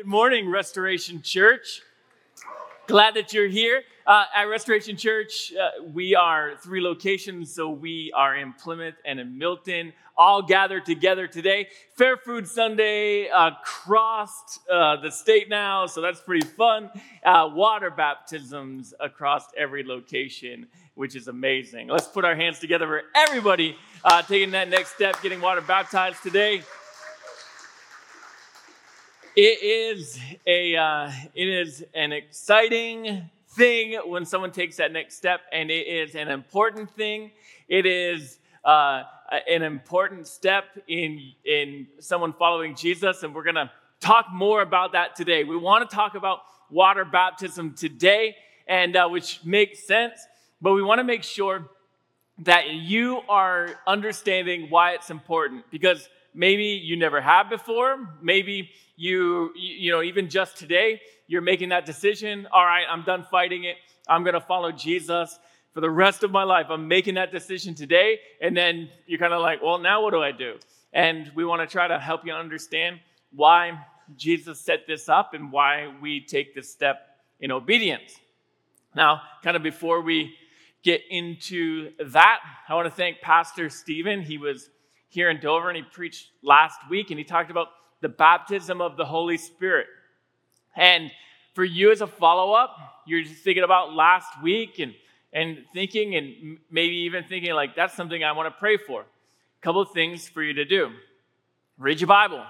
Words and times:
Good 0.00 0.06
morning, 0.06 0.48
Restoration 0.48 1.20
Church. 1.20 1.82
Glad 2.86 3.16
that 3.16 3.34
you're 3.34 3.48
here. 3.48 3.82
Uh, 4.06 4.24
at 4.34 4.44
Restoration 4.44 4.96
Church, 4.96 5.52
uh, 5.52 5.84
we 5.92 6.14
are 6.14 6.54
three 6.62 6.80
locations, 6.80 7.52
so 7.52 7.68
we 7.68 8.10
are 8.16 8.34
in 8.34 8.54
Plymouth 8.54 8.94
and 9.04 9.20
in 9.20 9.36
Milton, 9.36 9.92
all 10.16 10.40
gathered 10.40 10.86
together 10.86 11.26
today. 11.26 11.68
Fair 11.96 12.16
Food 12.16 12.48
Sunday 12.48 13.26
across 13.26 14.58
uh, 14.72 14.96
the 15.02 15.10
state 15.10 15.50
now, 15.50 15.84
so 15.84 16.00
that's 16.00 16.20
pretty 16.20 16.46
fun. 16.46 16.88
Uh, 17.22 17.50
water 17.52 17.90
baptisms 17.90 18.94
across 19.00 19.44
every 19.54 19.84
location, 19.84 20.66
which 20.94 21.14
is 21.14 21.28
amazing. 21.28 21.88
Let's 21.88 22.08
put 22.08 22.24
our 22.24 22.34
hands 22.34 22.58
together 22.58 22.86
for 22.86 23.02
everybody 23.14 23.76
uh, 24.02 24.22
taking 24.22 24.52
that 24.52 24.70
next 24.70 24.94
step, 24.94 25.20
getting 25.22 25.42
water 25.42 25.60
baptized 25.60 26.22
today. 26.22 26.62
It 29.42 29.62
is 29.62 30.20
a 30.46 30.76
uh, 30.76 31.10
it 31.34 31.48
is 31.48 31.82
an 31.94 32.12
exciting 32.12 33.30
thing 33.48 33.98
when 34.04 34.26
someone 34.26 34.52
takes 34.52 34.76
that 34.76 34.92
next 34.92 35.16
step, 35.16 35.40
and 35.50 35.70
it 35.70 35.86
is 35.86 36.14
an 36.14 36.28
important 36.28 36.90
thing. 36.90 37.30
It 37.66 37.86
is 37.86 38.38
uh, 38.66 39.04
an 39.48 39.62
important 39.62 40.26
step 40.26 40.64
in 40.88 41.32
in 41.46 41.86
someone 42.00 42.34
following 42.34 42.74
Jesus, 42.74 43.22
and 43.22 43.34
we're 43.34 43.44
gonna 43.44 43.72
talk 43.98 44.26
more 44.30 44.60
about 44.60 44.92
that 44.92 45.16
today. 45.16 45.42
We 45.44 45.56
want 45.56 45.88
to 45.88 45.96
talk 45.96 46.16
about 46.16 46.40
water 46.68 47.06
baptism 47.06 47.72
today, 47.72 48.36
and 48.68 48.94
uh, 48.94 49.08
which 49.08 49.40
makes 49.42 49.86
sense, 49.86 50.20
but 50.60 50.74
we 50.74 50.82
want 50.82 50.98
to 50.98 51.04
make 51.04 51.22
sure 51.22 51.66
that 52.40 52.68
you 52.68 53.22
are 53.26 53.70
understanding 53.86 54.66
why 54.68 54.92
it's 54.92 55.08
important 55.08 55.64
because 55.70 56.10
maybe 56.34 56.64
you 56.64 56.96
never 56.96 57.20
have 57.20 57.50
before. 57.50 58.16
Maybe 58.22 58.70
you, 58.96 59.50
you 59.56 59.90
know, 59.90 60.02
even 60.02 60.28
just 60.28 60.56
today, 60.56 61.00
you're 61.26 61.42
making 61.42 61.70
that 61.70 61.86
decision. 61.86 62.46
All 62.52 62.64
right, 62.64 62.84
I'm 62.88 63.02
done 63.02 63.24
fighting 63.30 63.64
it. 63.64 63.76
I'm 64.08 64.22
going 64.22 64.34
to 64.34 64.40
follow 64.40 64.72
Jesus 64.72 65.38
for 65.72 65.80
the 65.80 65.90
rest 65.90 66.24
of 66.24 66.30
my 66.30 66.42
life. 66.42 66.66
I'm 66.68 66.88
making 66.88 67.14
that 67.14 67.32
decision 67.32 67.74
today. 67.74 68.18
And 68.40 68.56
then 68.56 68.90
you're 69.06 69.18
kind 69.18 69.32
of 69.32 69.40
like, 69.40 69.62
well, 69.62 69.78
now 69.78 70.02
what 70.02 70.12
do 70.12 70.22
I 70.22 70.32
do? 70.32 70.56
And 70.92 71.30
we 71.34 71.44
want 71.44 71.62
to 71.62 71.72
try 71.72 71.86
to 71.86 71.98
help 71.98 72.26
you 72.26 72.32
understand 72.32 72.98
why 73.32 73.78
Jesus 74.16 74.60
set 74.60 74.86
this 74.88 75.08
up 75.08 75.34
and 75.34 75.52
why 75.52 75.92
we 76.00 76.20
take 76.20 76.54
this 76.54 76.70
step 76.70 77.06
in 77.40 77.52
obedience. 77.52 78.16
Now, 78.94 79.22
kind 79.44 79.56
of 79.56 79.62
before 79.62 80.00
we 80.00 80.34
get 80.82 81.02
into 81.10 81.92
that, 82.04 82.40
I 82.68 82.74
want 82.74 82.86
to 82.86 82.94
thank 82.94 83.20
Pastor 83.20 83.70
Stephen. 83.70 84.22
He 84.22 84.36
was 84.36 84.68
here 85.10 85.28
in 85.28 85.40
Dover, 85.40 85.68
and 85.68 85.76
he 85.76 85.82
preached 85.82 86.30
last 86.42 86.78
week, 86.88 87.10
and 87.10 87.18
he 87.18 87.24
talked 87.24 87.50
about 87.50 87.68
the 88.00 88.08
baptism 88.08 88.80
of 88.80 88.96
the 88.96 89.04
Holy 89.04 89.36
Spirit. 89.36 89.86
And 90.74 91.10
for 91.54 91.64
you 91.64 91.90
as 91.90 92.00
a 92.00 92.06
follow 92.06 92.52
up, 92.52 92.76
you're 93.06 93.22
just 93.22 93.42
thinking 93.42 93.64
about 93.64 93.92
last 93.92 94.40
week 94.42 94.78
and, 94.78 94.94
and 95.32 95.58
thinking, 95.74 96.14
and 96.14 96.58
maybe 96.70 96.94
even 96.94 97.24
thinking, 97.24 97.52
like, 97.52 97.74
that's 97.76 97.94
something 97.94 98.24
I 98.24 98.32
want 98.32 98.46
to 98.46 98.58
pray 98.58 98.76
for. 98.76 99.02
A 99.02 99.62
couple 99.62 99.82
of 99.82 99.90
things 99.90 100.28
for 100.28 100.42
you 100.42 100.54
to 100.54 100.64
do 100.64 100.90
read 101.76 102.00
your 102.00 102.08
Bible. 102.08 102.42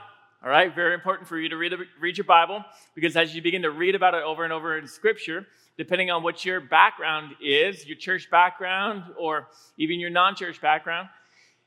All 0.43 0.49
right, 0.49 0.75
very 0.75 0.95
important 0.95 1.29
for 1.29 1.39
you 1.39 1.49
to 1.51 1.57
read, 1.57 1.75
read 2.01 2.17
your 2.17 2.25
Bible 2.25 2.65
because 2.95 3.15
as 3.15 3.35
you 3.35 3.43
begin 3.43 3.63
to 3.63 3.71
read 3.71 3.95
about 3.95 4.15
it 4.15 4.23
over 4.23 4.43
and 4.43 4.53
over 4.53 4.79
in 4.79 4.87
Scripture, 4.87 5.47
depending 5.77 6.11
on 6.11 6.23
what 6.23 6.45
your 6.45 6.61
background 6.61 7.33
is, 7.43 7.87
your 7.87 7.97
church 7.97 8.31
background 8.31 9.05
or 9.19 9.49
even 9.77 10.01
your 10.01 10.11
non 10.11 10.35
church 10.35 10.61
background, 10.61 11.09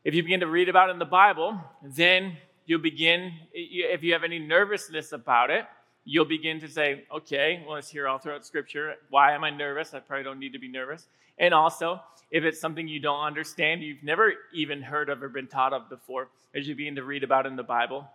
if 0.03 0.13
you 0.13 0.23
begin 0.23 0.41
to 0.41 0.47
read 0.47 0.69
about 0.69 0.89
it 0.89 0.93
in 0.93 0.99
the 0.99 1.05
Bible, 1.05 1.59
then 1.81 2.37
you'll 2.65 2.81
begin, 2.81 3.31
if 3.53 4.03
you 4.03 4.13
have 4.13 4.23
any 4.23 4.39
nervousness 4.39 5.11
about 5.11 5.49
it, 5.49 5.65
you'll 6.05 6.25
begin 6.25 6.59
to 6.59 6.67
say, 6.67 7.05
okay, 7.15 7.63
well, 7.65 7.77
it's 7.77 7.89
here 7.89 8.07
all 8.07 8.17
throughout 8.17 8.45
Scripture. 8.45 8.95
Why 9.09 9.33
am 9.33 9.43
I 9.43 9.49
nervous? 9.49 9.93
I 9.93 9.99
probably 9.99 10.23
don't 10.23 10.39
need 10.39 10.53
to 10.53 10.59
be 10.59 10.67
nervous. 10.67 11.07
And 11.37 11.53
also, 11.53 12.01
if 12.31 12.43
it's 12.43 12.59
something 12.59 12.87
you 12.87 12.99
don't 12.99 13.23
understand, 13.23 13.81
you've 13.81 14.03
never 14.03 14.33
even 14.53 14.81
heard 14.81 15.09
of 15.09 15.23
or 15.23 15.29
been 15.29 15.47
taught 15.47 15.71
of 15.73 15.89
before, 15.89 16.27
as 16.53 16.67
you 16.67 16.75
begin 16.75 16.95
to 16.95 17.03
read 17.03 17.23
about 17.23 17.45
in 17.45 17.55
the 17.55 17.63
Bible, 17.63 18.05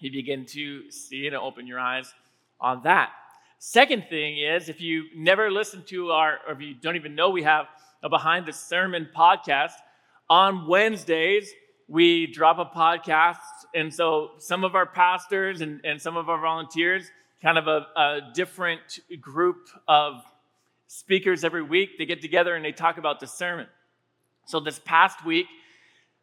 you 0.00 0.10
begin 0.10 0.44
to 0.46 0.90
see 0.90 1.26
and 1.26 1.36
open 1.36 1.66
your 1.66 1.78
eyes 1.78 2.12
on 2.60 2.82
that. 2.82 3.10
Second 3.58 4.06
thing 4.08 4.38
is, 4.38 4.68
if 4.68 4.80
you 4.80 5.04
never 5.14 5.50
listened 5.50 5.86
to 5.86 6.10
our, 6.10 6.38
or 6.46 6.54
if 6.54 6.60
you 6.60 6.74
don't 6.74 6.96
even 6.96 7.14
know 7.14 7.30
we 7.30 7.42
have 7.42 7.66
a 8.02 8.08
Behind 8.08 8.46
the 8.46 8.52
Sermon 8.52 9.08
podcast, 9.14 9.72
on 10.30 10.68
Wednesdays, 10.68 11.52
we 11.88 12.28
drop 12.28 12.58
a 12.58 12.64
podcast. 12.64 13.38
And 13.74 13.92
so 13.92 14.30
some 14.38 14.62
of 14.62 14.76
our 14.76 14.86
pastors 14.86 15.60
and, 15.60 15.80
and 15.84 16.00
some 16.00 16.16
of 16.16 16.28
our 16.28 16.40
volunteers, 16.40 17.10
kind 17.42 17.58
of 17.58 17.66
a, 17.66 17.86
a 17.96 18.20
different 18.32 19.00
group 19.20 19.68
of 19.88 20.22
speakers 20.86 21.42
every 21.42 21.62
week, 21.62 21.98
they 21.98 22.06
get 22.06 22.22
together 22.22 22.54
and 22.54 22.64
they 22.64 22.70
talk 22.70 22.96
about 22.96 23.18
the 23.18 23.26
sermon. 23.26 23.66
So 24.46 24.60
this 24.60 24.78
past 24.78 25.24
week, 25.24 25.46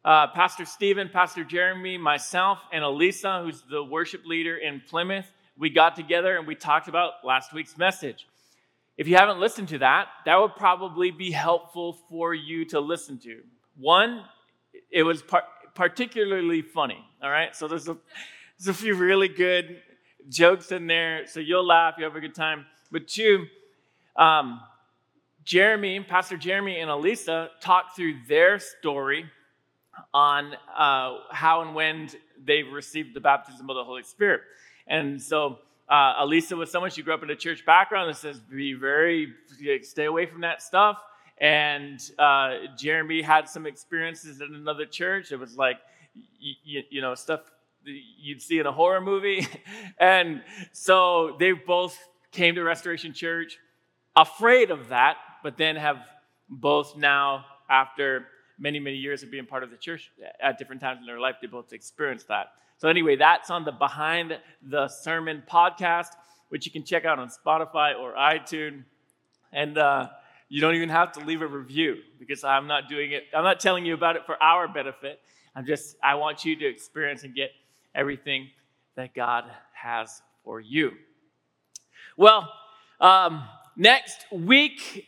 uh, 0.04 0.28
Pastor 0.28 0.64
Stephen, 0.64 1.10
Pastor 1.12 1.44
Jeremy, 1.44 1.98
myself, 1.98 2.60
and 2.72 2.82
Elisa, 2.82 3.42
who's 3.42 3.62
the 3.70 3.84
worship 3.84 4.24
leader 4.24 4.56
in 4.56 4.80
Plymouth, 4.88 5.30
we 5.58 5.68
got 5.68 5.96
together 5.96 6.38
and 6.38 6.46
we 6.46 6.54
talked 6.54 6.88
about 6.88 7.24
last 7.24 7.52
week's 7.52 7.76
message. 7.76 8.26
If 8.96 9.06
you 9.06 9.16
haven't 9.16 9.38
listened 9.38 9.68
to 9.68 9.78
that, 9.78 10.08
that 10.24 10.40
would 10.40 10.56
probably 10.56 11.10
be 11.10 11.30
helpful 11.30 11.92
for 12.08 12.32
you 12.32 12.64
to 12.66 12.80
listen 12.80 13.18
to. 13.18 13.42
One, 13.78 14.24
it 14.90 15.04
was 15.04 15.22
par- 15.22 15.44
particularly 15.74 16.62
funny. 16.62 16.98
All 17.22 17.30
right, 17.30 17.54
so 17.54 17.68
there's 17.68 17.88
a 17.88 17.96
there's 18.58 18.76
a 18.76 18.80
few 18.80 18.94
really 18.94 19.28
good 19.28 19.80
jokes 20.28 20.72
in 20.72 20.88
there, 20.88 21.26
so 21.26 21.38
you'll 21.38 21.66
laugh, 21.66 21.94
you 21.96 22.04
have 22.04 22.16
a 22.16 22.20
good 22.20 22.34
time. 22.34 22.66
But 22.90 23.06
two, 23.06 23.46
um, 24.16 24.60
Jeremy, 25.44 26.00
Pastor 26.00 26.36
Jeremy, 26.36 26.80
and 26.80 26.90
Elisa 26.90 27.50
talked 27.60 27.94
through 27.94 28.16
their 28.26 28.58
story 28.58 29.30
on 30.12 30.54
uh, 30.76 31.18
how 31.30 31.62
and 31.62 31.74
when 31.74 32.08
they 32.44 32.64
received 32.64 33.14
the 33.14 33.20
baptism 33.20 33.70
of 33.70 33.76
the 33.76 33.84
Holy 33.84 34.02
Spirit. 34.02 34.40
And 34.86 35.22
so 35.22 35.58
uh, 35.88 36.14
Elisa 36.18 36.56
was 36.56 36.70
someone, 36.70 36.90
she 36.90 37.02
grew 37.02 37.14
up 37.14 37.22
in 37.22 37.30
a 37.30 37.36
church 37.36 37.64
background 37.64 38.10
that 38.10 38.16
says, 38.16 38.40
be 38.40 38.74
very, 38.74 39.32
stay 39.82 40.04
away 40.04 40.26
from 40.26 40.40
that 40.42 40.62
stuff. 40.62 40.98
And 41.40 42.00
uh, 42.18 42.54
Jeremy 42.76 43.22
had 43.22 43.48
some 43.48 43.66
experiences 43.66 44.40
in 44.40 44.54
another 44.54 44.86
church. 44.86 45.32
It 45.32 45.38
was 45.38 45.56
like, 45.56 45.78
you, 46.40 46.82
you 46.90 47.00
know, 47.00 47.14
stuff 47.14 47.40
you'd 47.84 48.42
see 48.42 48.58
in 48.58 48.66
a 48.66 48.72
horror 48.72 49.00
movie. 49.00 49.46
and 49.98 50.42
so 50.72 51.36
they 51.38 51.52
both 51.52 51.96
came 52.32 52.54
to 52.54 52.62
Restoration 52.62 53.12
Church 53.12 53.58
afraid 54.16 54.70
of 54.70 54.88
that, 54.88 55.16
but 55.42 55.56
then 55.56 55.76
have 55.76 55.98
both 56.48 56.96
now, 56.96 57.44
after 57.70 58.26
many, 58.58 58.80
many 58.80 58.96
years 58.96 59.22
of 59.22 59.30
being 59.30 59.46
part 59.46 59.62
of 59.62 59.70
the 59.70 59.76
church 59.76 60.10
at 60.42 60.58
different 60.58 60.80
times 60.80 61.00
in 61.00 61.06
their 61.06 61.20
life, 61.20 61.36
they 61.40 61.46
both 61.46 61.72
experienced 61.72 62.28
that. 62.28 62.48
So, 62.78 62.88
anyway, 62.88 63.16
that's 63.16 63.50
on 63.50 63.64
the 63.64 63.72
Behind 63.72 64.38
the 64.62 64.88
Sermon 64.88 65.42
podcast, 65.50 66.10
which 66.48 66.64
you 66.66 66.72
can 66.72 66.84
check 66.84 67.04
out 67.04 67.18
on 67.18 67.28
Spotify 67.28 67.98
or 67.98 68.14
iTunes. 68.14 68.84
And 69.52 69.78
uh, 69.78 70.08
you 70.48 70.60
don't 70.60 70.74
even 70.74 70.88
have 70.88 71.12
to 71.12 71.20
leave 71.20 71.42
a 71.42 71.46
review 71.46 71.96
because 72.18 72.42
I'm 72.42 72.66
not 72.66 72.88
doing 72.88 73.12
it. 73.12 73.24
I'm 73.34 73.44
not 73.44 73.60
telling 73.60 73.84
you 73.84 73.94
about 73.94 74.16
it 74.16 74.24
for 74.24 74.42
our 74.42 74.66
benefit. 74.66 75.20
I'm 75.54 75.66
just, 75.66 75.96
I 76.02 76.14
want 76.14 76.44
you 76.44 76.56
to 76.56 76.66
experience 76.66 77.24
and 77.24 77.34
get 77.34 77.50
everything 77.94 78.48
that 78.96 79.14
God 79.14 79.44
has 79.72 80.22
for 80.44 80.60
you. 80.60 80.92
Well, 82.16 82.52
um, 83.00 83.44
next 83.76 84.24
week, 84.32 85.06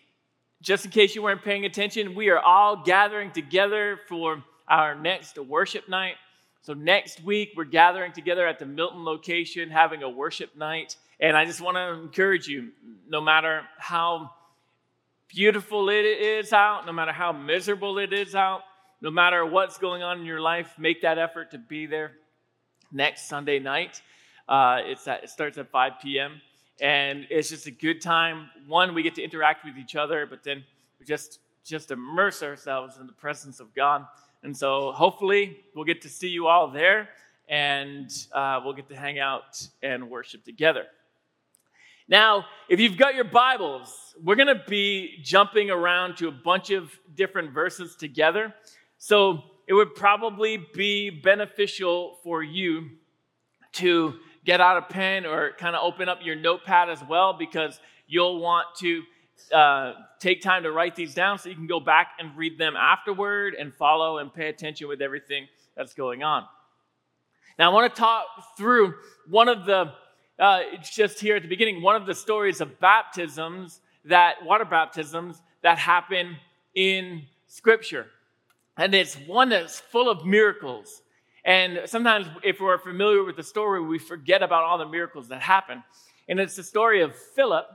just 0.60 0.84
in 0.84 0.90
case 0.90 1.14
you 1.14 1.22
weren't 1.22 1.42
paying 1.42 1.64
attention, 1.64 2.14
we 2.14 2.28
are 2.28 2.38
all 2.38 2.82
gathering 2.84 3.30
together 3.30 3.98
for 4.08 4.44
our 4.68 4.94
next 4.94 5.38
worship 5.38 5.88
night. 5.88 6.16
So, 6.62 6.74
next 6.74 7.24
week, 7.24 7.52
we're 7.56 7.64
gathering 7.64 8.12
together 8.12 8.46
at 8.46 8.58
the 8.58 8.66
Milton 8.66 9.02
location, 9.02 9.70
having 9.70 10.02
a 10.02 10.10
worship 10.10 10.54
night. 10.54 10.96
And 11.18 11.36
I 11.36 11.46
just 11.46 11.62
want 11.62 11.76
to 11.76 11.94
encourage 11.94 12.46
you 12.46 12.70
no 13.08 13.20
matter 13.20 13.62
how 13.78 14.30
beautiful 15.34 15.88
it 15.88 16.04
is 16.04 16.52
out, 16.52 16.86
no 16.86 16.92
matter 16.92 17.12
how 17.12 17.32
miserable 17.32 17.98
it 17.98 18.12
is 18.12 18.34
out, 18.34 18.62
no 19.00 19.10
matter 19.10 19.46
what's 19.46 19.78
going 19.78 20.02
on 20.02 20.20
in 20.20 20.26
your 20.26 20.40
life, 20.40 20.74
make 20.78 21.02
that 21.02 21.18
effort 21.18 21.52
to 21.52 21.58
be 21.58 21.86
there 21.86 22.12
next 22.92 23.28
Sunday 23.28 23.58
night. 23.58 24.02
Uh, 24.48 24.78
it's 24.84 25.06
at, 25.06 25.24
it 25.24 25.30
starts 25.30 25.56
at 25.56 25.70
5 25.70 25.92
p.m. 26.02 26.40
And 26.80 27.26
it's 27.30 27.50
just 27.50 27.66
a 27.66 27.70
good 27.70 28.00
time. 28.00 28.50
One, 28.66 28.94
we 28.94 29.02
get 29.02 29.14
to 29.16 29.22
interact 29.22 29.64
with 29.64 29.76
each 29.76 29.94
other, 29.96 30.26
but 30.26 30.42
then 30.42 30.64
we 30.98 31.06
just 31.06 31.38
just 31.64 31.90
immerse 31.90 32.42
ourselves 32.42 32.96
in 32.98 33.06
the 33.06 33.12
presence 33.12 33.60
of 33.60 33.74
God. 33.74 34.06
And 34.42 34.56
so 34.56 34.92
hopefully 34.92 35.58
we'll 35.74 35.84
get 35.84 36.02
to 36.02 36.08
see 36.08 36.28
you 36.28 36.46
all 36.46 36.68
there 36.68 37.10
and 37.48 38.10
uh, 38.32 38.60
we'll 38.64 38.72
get 38.72 38.88
to 38.88 38.96
hang 38.96 39.18
out 39.18 39.68
and 39.82 40.08
worship 40.08 40.42
together. 40.42 40.86
Now, 42.10 42.46
if 42.68 42.80
you've 42.80 42.96
got 42.96 43.14
your 43.14 43.22
Bibles, 43.22 44.16
we're 44.20 44.34
going 44.34 44.48
to 44.48 44.64
be 44.68 45.20
jumping 45.22 45.70
around 45.70 46.16
to 46.16 46.26
a 46.26 46.32
bunch 46.32 46.70
of 46.70 46.90
different 47.14 47.52
verses 47.52 47.94
together. 47.94 48.52
So 48.98 49.44
it 49.68 49.74
would 49.74 49.94
probably 49.94 50.56
be 50.74 51.10
beneficial 51.10 52.18
for 52.24 52.42
you 52.42 52.88
to 53.74 54.14
get 54.44 54.60
out 54.60 54.76
a 54.76 54.82
pen 54.82 55.24
or 55.24 55.52
kind 55.56 55.76
of 55.76 55.84
open 55.84 56.08
up 56.08 56.18
your 56.24 56.34
notepad 56.34 56.90
as 56.90 57.00
well 57.08 57.32
because 57.32 57.78
you'll 58.08 58.40
want 58.40 58.66
to 58.78 59.02
uh, 59.54 59.92
take 60.18 60.42
time 60.42 60.64
to 60.64 60.72
write 60.72 60.96
these 60.96 61.14
down 61.14 61.38
so 61.38 61.48
you 61.48 61.54
can 61.54 61.68
go 61.68 61.78
back 61.78 62.14
and 62.18 62.36
read 62.36 62.58
them 62.58 62.74
afterward 62.74 63.54
and 63.54 63.72
follow 63.72 64.18
and 64.18 64.34
pay 64.34 64.48
attention 64.48 64.88
with 64.88 65.00
everything 65.00 65.46
that's 65.76 65.94
going 65.94 66.24
on. 66.24 66.44
Now, 67.56 67.70
I 67.70 67.74
want 67.74 67.94
to 67.94 68.00
talk 68.00 68.24
through 68.58 68.94
one 69.28 69.48
of 69.48 69.64
the, 69.64 69.92
uh, 70.40 70.60
it's 70.72 70.94
just 70.94 71.20
here 71.20 71.36
at 71.36 71.42
the 71.42 71.48
beginning, 71.48 71.82
one 71.82 71.96
of 71.96 72.06
the 72.06 72.14
stories 72.14 72.60
of 72.60 72.80
baptisms 72.80 73.80
that, 74.06 74.36
water 74.44 74.64
baptisms 74.64 75.42
that 75.62 75.78
happen 75.78 76.36
in 76.74 77.22
Scripture. 77.46 78.06
And 78.78 78.94
it's 78.94 79.14
one 79.26 79.50
that's 79.50 79.78
full 79.78 80.08
of 80.08 80.24
miracles. 80.24 81.02
And 81.44 81.80
sometimes, 81.84 82.26
if 82.42 82.60
we're 82.60 82.78
familiar 82.78 83.22
with 83.22 83.36
the 83.36 83.42
story, 83.42 83.82
we 83.82 83.98
forget 83.98 84.42
about 84.42 84.64
all 84.64 84.78
the 84.78 84.88
miracles 84.88 85.28
that 85.28 85.42
happen. 85.42 85.82
And 86.28 86.40
it's 86.40 86.56
the 86.56 86.62
story 86.62 87.02
of 87.02 87.14
Philip, 87.14 87.66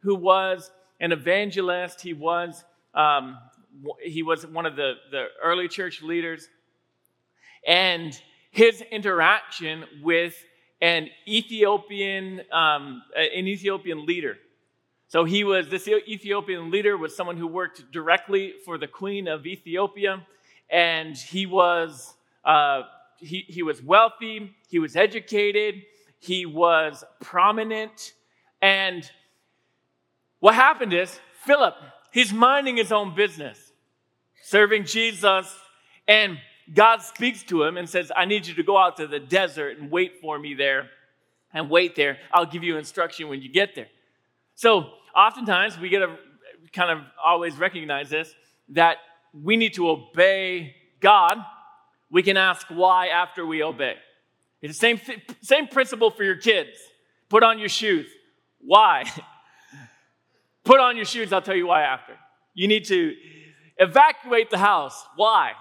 who 0.00 0.14
was 0.14 0.70
an 1.00 1.10
evangelist. 1.10 2.00
He 2.00 2.12
was, 2.12 2.62
um, 2.94 3.38
he 4.00 4.22
was 4.22 4.46
one 4.46 4.66
of 4.66 4.76
the, 4.76 4.94
the 5.10 5.26
early 5.42 5.66
church 5.66 6.02
leaders. 6.02 6.48
And 7.66 8.16
his 8.50 8.80
interaction 8.82 9.84
with 10.02 10.34
an 10.82 11.08
Ethiopian, 11.28 12.42
um, 12.50 13.02
an 13.16 13.46
Ethiopian 13.46 14.04
leader. 14.04 14.36
So 15.06 15.24
he 15.24 15.44
was 15.44 15.68
this 15.68 15.86
Ethiopian 15.86 16.70
leader 16.70 16.96
was 16.98 17.16
someone 17.16 17.36
who 17.36 17.46
worked 17.46 17.92
directly 17.92 18.54
for 18.64 18.76
the 18.78 18.88
queen 18.88 19.28
of 19.28 19.46
Ethiopia, 19.46 20.26
and 20.68 21.16
he 21.16 21.46
was 21.46 22.14
uh, 22.44 22.82
he, 23.18 23.44
he 23.48 23.62
was 23.62 23.80
wealthy, 23.80 24.54
he 24.68 24.80
was 24.80 24.96
educated, 24.96 25.82
he 26.18 26.44
was 26.44 27.04
prominent, 27.20 28.14
and 28.60 29.08
what 30.40 30.56
happened 30.56 30.92
is 30.92 31.20
Philip 31.44 31.74
he's 32.10 32.32
minding 32.32 32.76
his 32.76 32.90
own 32.90 33.14
business, 33.14 33.72
serving 34.42 34.84
Jesus, 34.84 35.54
and 36.08 36.38
God 36.72 37.02
speaks 37.02 37.42
to 37.44 37.62
him 37.64 37.76
and 37.76 37.88
says, 37.88 38.12
I 38.14 38.24
need 38.24 38.46
you 38.46 38.54
to 38.54 38.62
go 38.62 38.76
out 38.76 38.96
to 38.98 39.06
the 39.06 39.18
desert 39.18 39.78
and 39.78 39.90
wait 39.90 40.20
for 40.20 40.38
me 40.38 40.54
there 40.54 40.88
and 41.52 41.68
wait 41.68 41.96
there. 41.96 42.18
I'll 42.32 42.46
give 42.46 42.62
you 42.62 42.76
instruction 42.76 43.28
when 43.28 43.42
you 43.42 43.48
get 43.48 43.74
there. 43.74 43.88
So, 44.54 44.90
oftentimes, 45.14 45.78
we 45.78 45.88
get 45.88 46.00
to 46.00 46.16
kind 46.72 46.90
of 46.90 47.04
always 47.22 47.56
recognize 47.56 48.10
this 48.10 48.34
that 48.70 48.98
we 49.32 49.56
need 49.56 49.74
to 49.74 49.88
obey 49.88 50.74
God. 51.00 51.38
We 52.10 52.22
can 52.22 52.36
ask 52.36 52.66
why 52.68 53.08
after 53.08 53.46
we 53.46 53.62
obey. 53.62 53.96
It's 54.60 54.78
the 54.78 54.96
same, 54.96 55.00
same 55.40 55.66
principle 55.66 56.10
for 56.10 56.22
your 56.22 56.36
kids. 56.36 56.78
Put 57.28 57.42
on 57.42 57.58
your 57.58 57.68
shoes. 57.68 58.06
Why? 58.60 59.04
Put 60.64 60.78
on 60.78 60.96
your 60.96 61.04
shoes, 61.04 61.32
I'll 61.32 61.42
tell 61.42 61.56
you 61.56 61.66
why 61.66 61.82
after. 61.82 62.12
You 62.54 62.68
need 62.68 62.84
to 62.86 63.14
evacuate 63.78 64.50
the 64.50 64.58
house. 64.58 65.04
Why? 65.16 65.52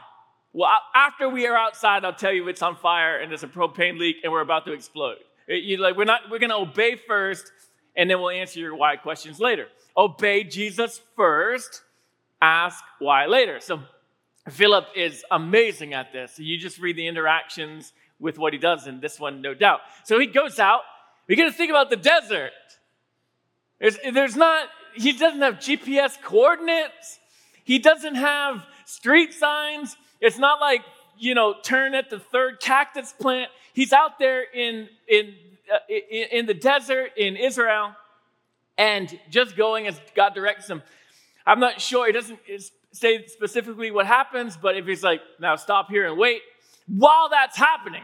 Well, 0.53 0.69
after 0.93 1.29
we 1.29 1.47
are 1.47 1.55
outside, 1.55 2.03
I'll 2.03 2.13
tell 2.13 2.33
you 2.33 2.47
it's 2.49 2.61
on 2.61 2.75
fire 2.75 3.19
and 3.19 3.31
there's 3.31 3.43
a 3.43 3.47
propane 3.47 3.97
leak 3.97 4.17
and 4.23 4.31
we're 4.31 4.41
about 4.41 4.65
to 4.65 4.73
explode. 4.73 5.17
Like 5.47 5.95
we're 5.97 6.05
not 6.05 6.29
we're 6.29 6.39
going 6.39 6.49
to 6.49 6.57
obey 6.57 6.95
first 6.95 7.51
and 7.95 8.09
then 8.09 8.19
we'll 8.19 8.29
answer 8.29 8.59
your 8.59 8.75
why 8.75 8.97
questions 8.97 9.39
later. 9.39 9.67
Obey 9.95 10.43
Jesus 10.43 11.01
first, 11.15 11.83
ask 12.41 12.83
why 12.99 13.25
later. 13.27 13.59
So 13.59 13.81
Philip 14.49 14.87
is 14.95 15.23
amazing 15.31 15.93
at 15.93 16.11
this. 16.11 16.39
You 16.39 16.57
just 16.57 16.79
read 16.79 16.95
the 16.95 17.07
interactions 17.07 17.93
with 18.19 18.37
what 18.37 18.53
he 18.53 18.59
does 18.59 18.87
in 18.87 18.99
this 18.99 19.19
one, 19.19 19.41
no 19.41 19.53
doubt. 19.53 19.81
So 20.03 20.19
he 20.19 20.27
goes 20.27 20.59
out. 20.59 20.81
We 21.27 21.35
got 21.35 21.45
to 21.45 21.51
think 21.51 21.69
about 21.69 21.89
the 21.89 21.97
desert. 21.97 22.51
There's, 23.79 23.97
there's 24.13 24.35
not, 24.35 24.67
he 24.93 25.13
doesn't 25.13 25.41
have 25.41 25.55
GPS 25.55 26.21
coordinates. 26.21 27.19
He 27.63 27.79
doesn't 27.79 28.15
have 28.15 28.65
street 28.85 29.33
signs. 29.33 29.95
It's 30.21 30.37
not 30.37 30.61
like, 30.61 30.81
you 31.17 31.35
know, 31.35 31.55
turn 31.61 31.95
at 31.95 32.09
the 32.09 32.19
third 32.19 32.59
cactus 32.59 33.11
plant. 33.11 33.51
He's 33.73 33.91
out 33.91 34.19
there 34.19 34.43
in, 34.43 34.87
in, 35.07 35.33
uh, 35.73 35.79
in, 35.89 36.27
in 36.31 36.45
the 36.45 36.53
desert 36.53 37.11
in 37.17 37.35
Israel 37.35 37.95
and 38.77 39.19
just 39.29 39.57
going 39.57 39.87
as 39.87 39.99
God 40.15 40.33
directs 40.33 40.69
him. 40.69 40.81
I'm 41.45 41.59
not 41.59 41.81
sure, 41.81 42.05
he 42.05 42.13
doesn't 42.13 42.39
say 42.91 43.25
specifically 43.25 43.91
what 43.91 44.05
happens, 44.05 44.57
but 44.57 44.77
if 44.77 44.85
he's 44.85 45.03
like, 45.03 45.21
now 45.39 45.55
stop 45.55 45.89
here 45.89 46.07
and 46.07 46.17
wait, 46.17 46.41
while 46.87 47.29
that's 47.29 47.57
happening, 47.57 48.03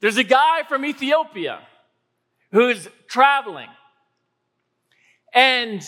there's 0.00 0.16
a 0.16 0.24
guy 0.24 0.62
from 0.68 0.84
Ethiopia 0.84 1.60
who's 2.52 2.88
traveling. 3.08 3.68
And, 5.34 5.82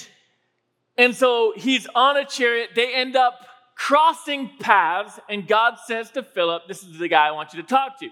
and 0.97 1.15
so 1.15 1.53
he's 1.57 1.87
on 1.95 2.17
a 2.17 2.25
chariot. 2.25 2.71
They 2.75 2.95
end 2.95 3.17
up 3.17 3.47
crossing 3.79 4.51
paths, 4.59 5.19
and 5.31 5.47
God 5.47 5.77
says 5.87 6.11
to 6.11 6.23
Philip, 6.23 6.65
This 6.67 6.83
is 6.83 6.99
the 6.99 7.09
guy 7.09 7.29
I 7.29 7.31
want 7.31 7.55
you 7.55 7.63
to 7.63 7.67
talk 7.67 7.99
to. 8.01 8.09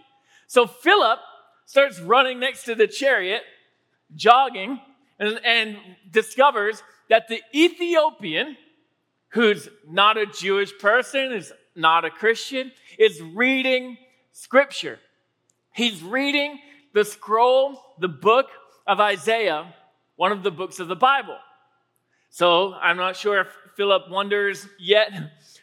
So 0.46 0.66
Philip 0.66 1.18
starts 1.66 2.00
running 2.00 2.38
next 2.38 2.64
to 2.64 2.76
the 2.76 2.86
chariot, 2.86 3.42
jogging, 4.14 4.80
and, 5.18 5.40
and 5.44 5.76
discovers 6.10 6.82
that 7.10 7.28
the 7.28 7.42
Ethiopian, 7.54 8.56
who's 9.30 9.68
not 9.86 10.16
a 10.16 10.26
Jewish 10.26 10.70
person, 10.78 11.32
is 11.32 11.52
not 11.74 12.04
a 12.04 12.10
Christian, 12.10 12.70
is 12.96 13.20
reading 13.20 13.98
scripture. 14.32 15.00
He's 15.74 16.00
reading 16.02 16.60
the 16.94 17.04
scroll, 17.04 17.82
the 17.98 18.08
book 18.08 18.46
of 18.86 19.00
Isaiah, 19.00 19.74
one 20.14 20.30
of 20.30 20.44
the 20.44 20.52
books 20.52 20.78
of 20.78 20.86
the 20.86 20.96
Bible. 20.96 21.36
So 22.30 22.74
I'm 22.74 22.96
not 22.96 23.16
sure 23.16 23.40
if 23.40 23.48
Philip 23.76 24.10
wonders 24.10 24.66
yet 24.78 25.10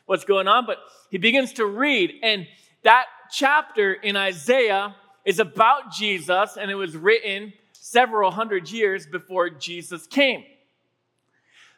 what's 0.05 0.25
going 0.25 0.47
on, 0.47 0.65
but 0.65 0.77
he 1.09 1.17
begins 1.17 1.53
to 1.53 1.65
read. 1.65 2.13
And 2.23 2.47
that 2.83 3.05
chapter 3.31 3.93
in 3.93 4.15
Isaiah 4.15 4.95
is 5.25 5.39
about 5.39 5.91
Jesus, 5.91 6.57
and 6.57 6.69
it 6.69 6.75
was 6.75 6.95
written 6.95 7.53
several 7.71 8.31
hundred 8.31 8.69
years 8.71 9.05
before 9.05 9.49
Jesus 9.49 10.07
came. 10.07 10.43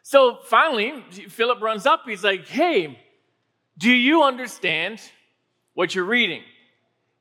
So 0.02 0.38
finally, 0.44 1.04
Philip 1.28 1.60
runs 1.60 1.86
up. 1.86 2.02
He's 2.06 2.24
like, 2.24 2.46
Hey, 2.46 2.98
do 3.78 3.90
you 3.90 4.22
understand 4.22 5.00
what 5.74 5.94
you're 5.94 6.04
reading? 6.04 6.42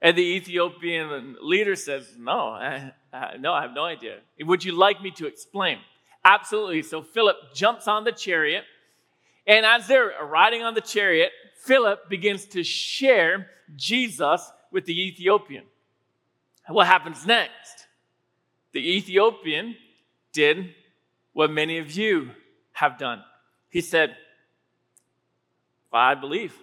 And 0.02 0.16
the 0.16 0.22
Ethiopian 0.22 1.36
leader 1.42 1.76
says, 1.76 2.08
No, 2.18 2.50
I, 2.50 2.94
I, 3.12 3.38
no, 3.38 3.54
I 3.54 3.64
have 3.64 3.74
no 3.74 3.86
idea. 3.86 4.20
Would 4.40 4.64
you 4.64 4.74
like 4.74 5.02
me 5.02 5.12
to 5.12 5.26
explain? 5.26 5.80
Absolutely. 6.24 6.82
So 6.84 7.02
Philip 7.02 7.38
jumps 7.54 7.88
on 7.88 8.04
the 8.04 8.12
chariot 8.12 8.64
and 9.48 9.66
as 9.66 9.88
they're 9.88 10.12
riding 10.24 10.64
on 10.64 10.74
the 10.74 10.82
chariot, 10.82 11.32
Philip 11.64 12.10
begins 12.10 12.46
to 12.46 12.64
share 12.64 13.48
Jesus 13.76 14.52
with 14.72 14.86
the 14.86 15.08
Ethiopian. 15.08 15.64
What 16.68 16.88
happens 16.88 17.26
next? 17.26 17.88
The 18.74 18.98
Ethiopian 18.98 19.76
did 20.34 20.74
what 21.34 21.52
many 21.52 21.78
of 21.78 21.92
you 21.92 22.32
have 22.74 22.98
done. 22.98 23.24
He 23.70 23.82
said, 23.82 24.16
I 25.94 26.16
believe. 26.16 26.54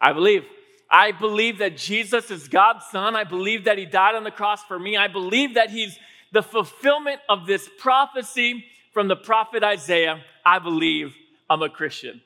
I 0.00 0.12
believe. 0.12 0.44
I 0.90 1.12
believe 1.12 1.58
that 1.58 1.76
Jesus 1.76 2.30
is 2.30 2.48
God's 2.48 2.84
son. 2.86 3.16
I 3.16 3.24
believe 3.24 3.64
that 3.64 3.78
he 3.78 3.86
died 3.86 4.14
on 4.14 4.24
the 4.24 4.30
cross 4.30 4.62
for 4.62 4.78
me. 4.78 4.96
I 4.96 5.08
believe 5.08 5.54
that 5.54 5.70
he's 5.70 5.98
the 6.32 6.42
fulfillment 6.42 7.20
of 7.28 7.46
this 7.46 7.68
prophecy 7.78 8.64
from 8.92 9.08
the 9.08 9.16
prophet 9.16 9.64
Isaiah. 9.64 10.22
I 10.44 10.58
believe 10.58 11.14
I'm 11.48 11.62
a 11.62 11.68
Christian. 11.68 12.20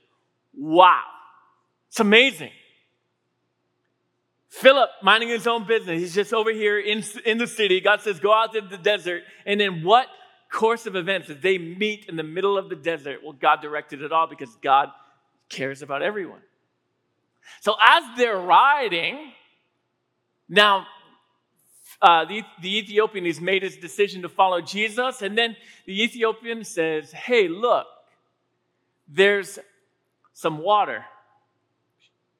Wow. 0.54 1.02
It's 1.88 2.00
amazing. 2.00 2.50
Philip, 4.48 4.90
minding 5.02 5.28
his 5.28 5.46
own 5.46 5.66
business, 5.66 6.00
he's 6.00 6.14
just 6.14 6.32
over 6.32 6.52
here 6.52 6.78
in, 6.78 7.04
in 7.24 7.38
the 7.38 7.46
city. 7.46 7.80
God 7.80 8.00
says, 8.00 8.18
Go 8.18 8.32
out 8.32 8.52
to 8.54 8.60
the 8.60 8.78
desert. 8.78 9.22
And 9.46 9.60
then 9.60 9.82
what 9.82 10.06
course 10.50 10.86
of 10.86 10.96
events 10.96 11.28
did 11.28 11.42
they 11.42 11.58
meet 11.58 12.06
in 12.08 12.16
the 12.16 12.22
middle 12.22 12.56
of 12.56 12.68
the 12.68 12.76
desert? 12.76 13.20
Well, 13.22 13.34
God 13.34 13.60
directed 13.60 14.02
it 14.02 14.12
all 14.12 14.26
because 14.26 14.56
God 14.62 14.88
cares 15.48 15.82
about 15.82 16.02
everyone. 16.02 16.40
So 17.60 17.74
as 17.80 18.02
they're 18.16 18.38
riding, 18.38 19.32
now 20.48 20.86
uh, 22.00 22.24
the, 22.24 22.42
the 22.62 22.78
Ethiopian 22.78 23.26
has 23.26 23.40
made 23.40 23.62
his 23.62 23.76
decision 23.76 24.22
to 24.22 24.28
follow 24.28 24.60
Jesus. 24.60 25.22
And 25.22 25.36
then 25.36 25.56
the 25.86 26.02
Ethiopian 26.02 26.64
says, 26.64 27.12
Hey, 27.12 27.48
look, 27.48 27.86
there's 29.08 29.58
some 30.32 30.58
water. 30.58 31.04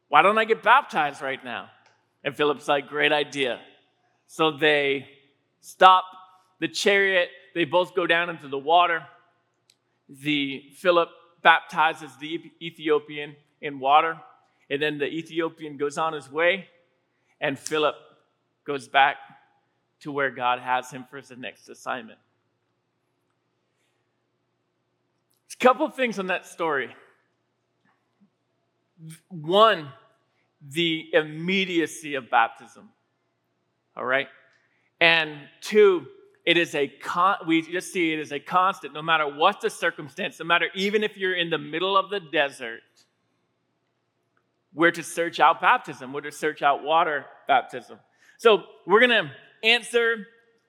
Why 0.08 0.22
don't 0.22 0.38
I 0.38 0.44
get 0.44 0.62
baptized 0.62 1.20
right 1.20 1.42
now? 1.44 1.68
And 2.24 2.36
Philip's 2.36 2.68
like, 2.68 2.88
Great 2.88 3.12
idea. 3.12 3.60
So 4.26 4.50
they 4.50 5.08
stop 5.60 6.04
the 6.60 6.68
chariot. 6.68 7.30
They 7.54 7.64
both 7.64 7.94
go 7.94 8.06
down 8.06 8.30
into 8.30 8.48
the 8.48 8.58
water. 8.58 9.02
The 10.08 10.64
Philip 10.76 11.08
baptizes 11.42 12.10
the 12.20 12.40
Ethiopian 12.60 13.36
in 13.60 13.78
water, 13.78 14.18
and 14.70 14.80
then 14.80 14.98
the 14.98 15.06
Ethiopian 15.06 15.76
goes 15.76 15.98
on 15.98 16.12
his 16.12 16.30
way, 16.30 16.68
and 17.40 17.58
Philip 17.58 17.94
goes 18.64 18.88
back 18.88 19.16
to 20.00 20.12
where 20.12 20.30
God 20.30 20.60
has 20.60 20.90
him 20.90 21.04
for 21.10 21.16
his 21.16 21.30
next 21.36 21.68
assignment. 21.68 22.18
A 25.52 25.56
couple 25.64 25.88
things 25.90 26.18
on 26.18 26.26
that 26.26 26.46
story. 26.46 26.94
One, 29.28 29.88
the 30.60 31.08
immediacy 31.12 32.14
of 32.14 32.30
baptism. 32.30 32.90
All 33.96 34.04
right? 34.04 34.28
And 35.00 35.38
two, 35.60 36.06
it 36.44 36.56
is 36.56 36.74
a 36.74 36.88
con- 36.88 37.36
we 37.46 37.62
just 37.62 37.92
see 37.92 38.12
it 38.12 38.20
as 38.20 38.32
a 38.32 38.40
constant 38.40 38.94
no 38.94 39.02
matter 39.02 39.28
what 39.28 39.60
the 39.60 39.70
circumstance, 39.70 40.38
no 40.40 40.46
matter 40.46 40.68
even 40.74 41.04
if 41.04 41.16
you're 41.16 41.34
in 41.34 41.50
the 41.50 41.58
middle 41.58 41.96
of 41.96 42.10
the 42.10 42.20
desert, 42.20 42.80
we're 44.74 44.90
to 44.90 45.02
search 45.02 45.40
out 45.40 45.60
baptism, 45.60 46.12
we're 46.12 46.20
to 46.22 46.32
search 46.32 46.62
out 46.62 46.82
water 46.82 47.26
baptism. 47.46 47.98
So 48.38 48.64
we're 48.86 49.00
going 49.00 49.26
to 49.26 49.30
answer 49.62 50.26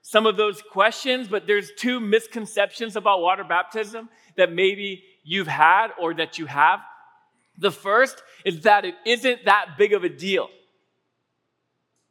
some 0.10 0.25
of 0.25 0.38
those 0.38 0.63
questions, 0.63 1.28
but 1.28 1.46
there's 1.46 1.72
two 1.78 2.00
misconceptions 2.00 2.96
about 2.96 3.22
water 3.22 3.44
baptism 3.44 4.10
that 4.38 4.51
maybe 4.51 5.04
you've 5.24 5.46
had 5.46 5.89
or 6.01 6.16
that 6.16 6.39
you 6.39 6.48
have. 6.48 6.80
The 7.60 7.70
first 7.70 8.24
is 8.44 8.62
that 8.62 8.86
it 8.86 8.96
isn't 9.06 9.46
that 9.46 9.78
big 9.78 9.94
of 9.94 10.04
a 10.04 10.10
deal. 10.10 10.50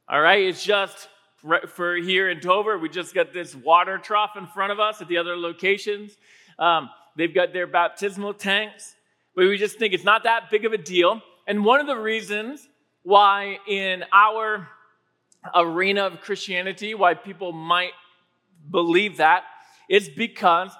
All 0.09 0.21
right, 0.21 0.45
it's 0.45 0.63
just 0.63 1.09
for 1.67 1.97
here 1.97 2.31
in 2.31 2.39
Dover, 2.39 2.79
we 2.79 2.89
just 2.89 3.17
got 3.17 3.33
this 3.33 3.57
water 3.57 3.99
trough 3.99 4.37
in 4.37 4.47
front 4.47 4.71
of 4.71 4.79
us 4.79 5.03
at 5.03 5.09
the 5.09 5.17
other 5.17 5.37
locations. 5.37 6.17
Um, 6.57 6.91
they've 7.17 7.35
got 7.35 7.53
their 7.53 7.67
baptismal 7.67 8.35
tanks, 8.35 8.95
but 9.35 9.45
we 9.47 9.59
just 9.59 9.77
think 9.77 9.93
it's 9.93 10.05
not 10.05 10.23
that 10.23 10.51
big 10.53 10.65
of 10.65 10.73
a 10.73 10.79
deal. 10.79 11.21
And 11.49 11.65
one 11.65 11.81
of 11.81 11.89
the 11.89 11.97
reasons 11.97 12.69
why 13.03 13.59
in 13.67 14.05
our 14.13 14.69
arena 15.55 16.03
of 16.07 16.21
Christianity, 16.21 16.95
why 16.95 17.15
people 17.15 17.53
might 17.53 17.93
believe 18.71 19.19
that, 19.19 19.45
is 19.89 20.09
because 20.09 20.71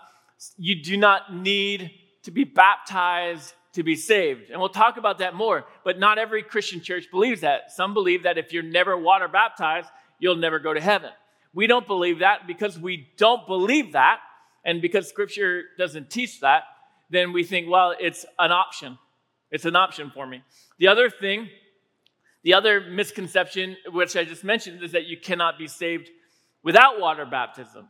you 0.57 0.83
do 0.83 0.97
not 0.97 1.35
need 1.35 1.91
to 2.25 2.31
be 2.31 2.45
baptized 2.45 3.55
to 3.73 3.83
be 3.83 3.95
saved. 3.95 4.51
And 4.51 4.61
we'll 4.61 4.69
talk 4.69 4.97
about 4.97 5.19
that 5.19 5.35
more, 5.35 5.65
but 5.85 5.99
not 5.99 6.19
every 6.19 6.43
Christian 6.43 6.81
church 6.81 7.07
believes 7.11 7.43
that. 7.43 7.71
Some 7.71 7.95
believe 7.95 8.25
that 8.25 8.39
if 8.39 8.53
you're 8.53 8.63
never 8.63 8.97
water 8.97 9.29
baptized, 9.29 9.89
you'll 10.19 10.37
never 10.37 10.59
go 10.59 10.75
to 10.75 10.81
heaven. 10.81 11.11
We 11.55 11.67
don't 11.67 11.87
believe 11.87 12.19
that 12.19 12.47
because 12.47 12.79
we 12.79 13.09
don't 13.17 13.47
believe 13.47 13.93
that, 13.93 14.21
and 14.65 14.83
because 14.83 15.09
scripture 15.09 15.63
doesn't 15.79 16.11
teach 16.11 16.41
that, 16.41 16.65
then 17.11 17.33
we 17.33 17.45
think, 17.45 17.71
well, 17.71 17.95
it's 17.99 18.27
an 18.39 18.53
option. 18.53 18.99
It's 19.51 19.65
an 19.65 19.77
option 19.77 20.11
for 20.13 20.27
me. 20.27 20.43
The 20.79 20.89
other 20.89 21.09
thing 21.09 21.49
the 22.43 22.55
other 22.55 22.81
misconception, 22.81 23.77
which 23.93 24.17
I 24.17 24.25
just 24.25 24.45
mentioned, 24.45 24.83
is 24.83 24.93
that 24.93 25.07
you 25.07 25.17
cannot 25.19 25.59
be 25.59 25.67
saved 25.67 26.09
without 26.63 27.01
water 27.01 27.27
baptism. 27.27 27.89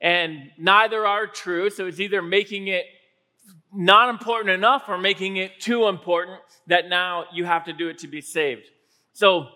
And 0.00 0.50
neither 0.58 1.06
are 1.06 1.26
true. 1.26 1.68
So 1.70 1.86
it's 1.86 2.00
either 2.00 2.22
making 2.22 2.68
it 2.68 2.86
not 3.72 4.08
important 4.08 4.50
enough 4.50 4.84
or 4.88 4.98
making 4.98 5.36
it 5.36 5.60
too 5.60 5.86
important 5.86 6.40
that 6.66 6.88
now 6.88 7.26
you 7.32 7.44
have 7.44 7.64
to 7.64 7.72
do 7.72 7.88
it 7.88 7.98
to 7.98 8.08
be 8.08 8.20
saved. 8.20 8.66
So 9.12 9.48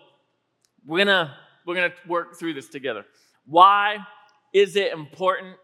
we're 0.85 1.05
going 1.05 1.07
to 1.07 1.33
we're 1.65 1.75
going 1.75 1.89
to 1.89 2.07
work 2.07 2.37
through 2.37 2.53
this 2.53 2.69
together. 2.69 3.05
Why 3.45 3.97
is 4.53 4.75
it 4.75 4.93
important 4.93 5.57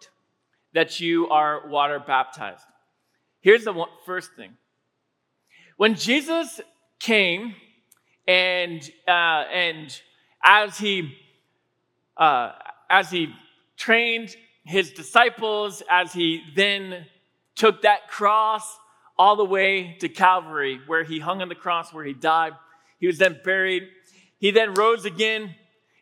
that 0.73 0.99
you 0.99 1.29
are 1.29 1.67
water 1.67 1.99
baptized? 1.99 2.63
Here's 3.41 3.63
the 3.63 3.85
first 4.05 4.31
thing. 4.35 4.57
When 5.77 5.95
Jesus 5.95 6.59
came, 6.99 7.55
and 8.31 8.89
uh, 9.07 9.43
and 9.51 10.01
as 10.41 10.77
he 10.77 11.17
uh, 12.15 12.53
as 12.89 13.09
he 13.09 13.33
trained 13.75 14.33
his 14.63 14.91
disciples, 14.91 15.83
as 15.89 16.13
he 16.13 16.41
then 16.55 17.05
took 17.55 17.81
that 17.81 18.07
cross 18.07 18.63
all 19.17 19.35
the 19.35 19.45
way 19.45 19.97
to 19.99 20.07
Calvary, 20.07 20.79
where 20.87 21.03
he 21.03 21.19
hung 21.19 21.41
on 21.41 21.49
the 21.49 21.55
cross, 21.55 21.93
where 21.93 22.05
he 22.05 22.13
died, 22.13 22.53
he 22.99 23.07
was 23.07 23.17
then 23.17 23.37
buried. 23.43 23.83
He 24.39 24.51
then 24.51 24.75
rose 24.75 25.03
again, 25.03 25.53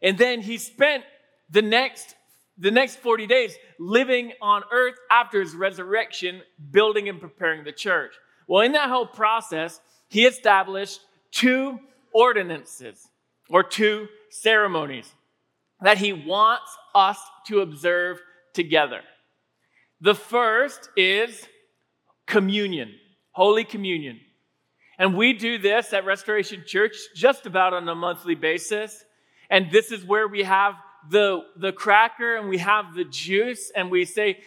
and 0.02 0.18
then 0.18 0.42
he 0.42 0.58
spent 0.58 1.04
the 1.50 1.64
next 1.64 2.16
the 2.60 2.72
next 2.72 2.98
40 2.98 3.26
days 3.26 3.56
living 3.80 4.34
on 4.42 4.64
earth 4.72 4.96
after 5.10 5.40
his 5.40 5.56
resurrection, 5.56 6.42
building 6.72 7.10
and 7.10 7.20
preparing 7.20 7.64
the 7.64 7.72
church. 7.72 8.14
Well, 8.48 8.62
in 8.62 8.74
that 8.74 8.90
whole 8.90 9.08
process, 9.08 9.80
he 10.10 10.26
established 10.26 11.00
two 11.32 11.80
ordinances 12.13 13.08
or 13.50 13.63
two 13.63 14.08
ceremonies 14.30 15.12
that 15.82 15.98
he 15.98 16.13
wants 16.13 16.78
us 16.94 17.20
to 17.48 17.62
observe 17.62 18.20
together. 18.54 19.01
The 20.01 20.16
first 20.16 20.89
is 20.96 21.48
communion, 22.25 22.94
Holy 23.32 23.63
Communion. 23.63 24.20
And 24.98 25.16
we 25.16 25.34
do 25.34 25.58
this 25.58 25.94
at 25.94 26.06
Restoration 26.06 26.63
Church 26.66 26.96
just 27.16 27.46
about 27.46 27.74
on 27.74 27.88
a 27.88 27.96
monthly 27.96 28.36
basis. 28.36 29.06
And 29.50 29.72
this 29.72 29.92
is 29.92 30.04
where 30.04 30.28
we 30.28 30.44
have 30.44 30.75
the, 31.10 31.46
the 31.56 31.72
cracker 31.72 32.36
and 32.36 32.50
we 32.50 32.58
have 32.58 32.94
the 32.94 33.06
juice, 33.06 33.72
and 33.74 33.89
we 33.89 34.06
say, 34.06 34.39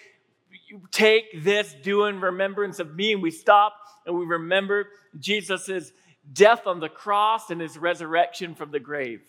Take 0.91 1.43
this, 1.43 1.75
do 1.83 2.05
in 2.05 2.21
remembrance 2.21 2.79
of 2.79 2.95
me. 2.95 3.13
And 3.13 3.23
we 3.23 3.31
stop 3.31 3.75
and 4.07 4.19
we 4.19 4.25
remember 4.25 4.89
Jesus' 5.19 5.93
death 6.31 6.67
on 6.67 6.81
the 6.81 6.89
cross 6.89 7.51
and 7.51 7.61
his 7.61 7.77
resurrection 7.79 8.55
from 8.55 8.71
the 8.71 8.81
grave. 8.81 9.21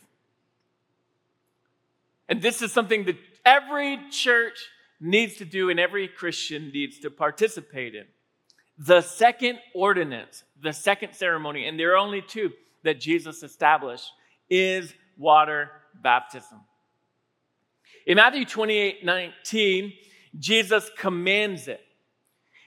And 2.29 2.41
this 2.41 2.61
is 2.61 2.71
something 2.71 3.05
that 3.05 3.17
every 3.45 3.99
church 4.09 4.57
needs 4.99 5.35
to 5.37 5.45
do 5.45 5.69
and 5.69 5.79
every 5.79 6.07
Christian 6.07 6.71
needs 6.73 6.99
to 6.99 7.09
participate 7.09 7.95
in. 7.95 8.05
The 8.77 9.01
second 9.01 9.59
ordinance, 9.75 10.43
the 10.61 10.73
second 10.73 11.13
ceremony, 11.13 11.67
and 11.67 11.79
there 11.79 11.93
are 11.93 11.97
only 11.97 12.21
two 12.21 12.51
that 12.83 12.99
Jesus 12.99 13.43
established, 13.43 14.09
is 14.49 14.93
water 15.17 15.69
baptism. 16.01 16.59
In 18.05 18.15
Matthew 18.15 18.45
28 18.45 19.05
19, 19.05 19.93
Jesus 20.39 20.89
commands 20.97 21.67
it. 21.67 21.81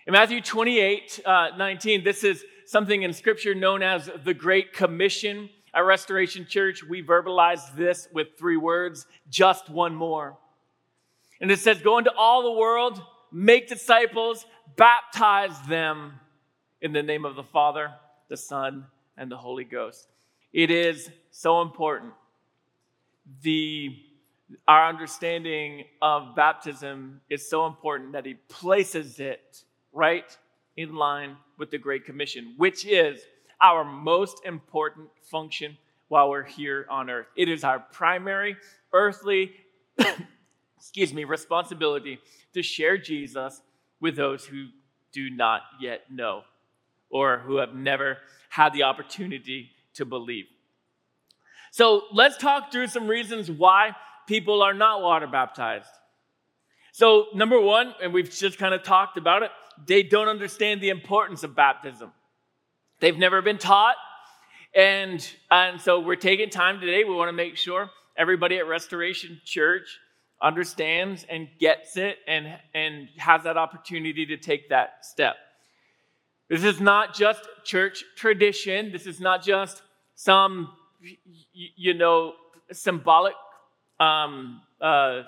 In 0.06 0.12
Matthew 0.12 0.40
28 0.40 1.20
uh, 1.24 1.48
19, 1.58 2.04
this 2.04 2.22
is 2.22 2.44
something 2.66 3.02
in 3.02 3.12
Scripture 3.12 3.54
known 3.54 3.82
as 3.82 4.10
the 4.24 4.34
Great 4.34 4.72
Commission. 4.72 5.48
At 5.72 5.80
Restoration 5.80 6.46
Church, 6.46 6.82
we 6.82 7.02
verbalize 7.02 7.74
this 7.76 8.08
with 8.12 8.28
three 8.38 8.56
words 8.56 9.06
just 9.28 9.68
one 9.68 9.94
more. 9.94 10.36
And 11.40 11.50
it 11.50 11.58
says, 11.58 11.80
Go 11.82 11.98
into 11.98 12.12
all 12.12 12.42
the 12.42 12.58
world, 12.58 13.00
make 13.30 13.68
disciples, 13.68 14.46
baptize 14.76 15.60
them 15.68 16.14
in 16.80 16.92
the 16.92 17.02
name 17.02 17.24
of 17.24 17.36
the 17.36 17.42
Father, 17.42 17.92
the 18.28 18.36
Son, 18.36 18.86
and 19.16 19.30
the 19.30 19.36
Holy 19.36 19.64
Ghost. 19.64 20.08
It 20.52 20.70
is 20.70 21.10
so 21.30 21.62
important. 21.62 22.12
The 23.42 23.96
our 24.68 24.88
understanding 24.88 25.84
of 26.00 26.36
baptism 26.36 27.20
is 27.28 27.48
so 27.48 27.66
important 27.66 28.12
that 28.12 28.24
he 28.24 28.34
places 28.48 29.18
it 29.18 29.64
right 29.92 30.36
in 30.76 30.94
line 30.94 31.36
with 31.58 31.70
the 31.70 31.78
Great 31.78 32.04
Commission, 32.04 32.54
which 32.56 32.84
is 32.84 33.20
our 33.60 33.84
most 33.84 34.44
important 34.44 35.08
function 35.22 35.76
while 36.08 36.30
we're 36.30 36.44
here 36.44 36.86
on 36.90 37.10
earth. 37.10 37.26
It 37.36 37.48
is 37.48 37.64
our 37.64 37.80
primary 37.80 38.56
earthly, 38.92 39.52
excuse 40.78 41.12
me, 41.12 41.24
responsibility 41.24 42.18
to 42.52 42.62
share 42.62 42.98
Jesus 42.98 43.62
with 44.00 44.16
those 44.16 44.44
who 44.44 44.68
do 45.12 45.30
not 45.30 45.62
yet 45.80 46.02
know 46.10 46.42
or 47.10 47.38
who 47.38 47.56
have 47.56 47.74
never 47.74 48.18
had 48.50 48.72
the 48.72 48.82
opportunity 48.82 49.70
to 49.94 50.04
believe. 50.04 50.44
So 51.70 52.02
let's 52.12 52.36
talk 52.36 52.70
through 52.72 52.88
some 52.88 53.06
reasons 53.06 53.50
why 53.50 53.92
people 54.26 54.62
are 54.62 54.74
not 54.74 55.02
water 55.02 55.26
baptized. 55.26 55.88
So, 56.92 57.26
number 57.34 57.60
one, 57.60 57.94
and 58.02 58.14
we've 58.14 58.30
just 58.30 58.58
kind 58.58 58.74
of 58.74 58.82
talked 58.82 59.18
about 59.18 59.42
it, 59.42 59.50
they 59.86 60.02
don't 60.02 60.28
understand 60.28 60.80
the 60.80 60.90
importance 60.90 61.42
of 61.42 61.54
baptism. 61.54 62.12
They've 63.00 63.16
never 63.16 63.42
been 63.42 63.58
taught. 63.58 63.96
And, 64.74 65.26
and 65.50 65.80
so 65.80 66.00
we're 66.00 66.16
taking 66.16 66.50
time 66.50 66.80
today. 66.80 67.04
We 67.04 67.14
want 67.14 67.28
to 67.28 67.32
make 67.32 67.56
sure 67.56 67.90
everybody 68.16 68.58
at 68.58 68.66
Restoration 68.66 69.40
Church 69.44 69.98
understands 70.42 71.26
and 71.28 71.48
gets 71.58 71.96
it 71.96 72.18
and, 72.26 72.58
and 72.74 73.08
has 73.16 73.42
that 73.44 73.56
opportunity 73.56 74.26
to 74.26 74.36
take 74.36 74.68
that 74.68 75.04
step. 75.04 75.36
This 76.48 76.62
is 76.62 76.80
not 76.80 77.14
just 77.14 77.40
church 77.64 78.04
tradition. 78.16 78.92
This 78.92 79.06
is 79.06 79.20
not 79.20 79.42
just 79.42 79.82
some, 80.14 80.72
you 81.52 81.94
know, 81.94 82.34
symbolic, 82.70 83.34
um, 83.98 84.60
uh, 84.80 85.22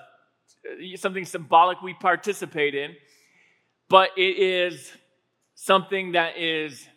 something 0.95 1.25
symbolic 1.25 1.81
we 1.81 1.93
participate 1.93 2.75
in 2.75 2.95
but 3.89 4.11
it 4.17 4.37
is 4.37 4.91
something 5.55 6.13
that 6.13 6.37
is 6.37 6.87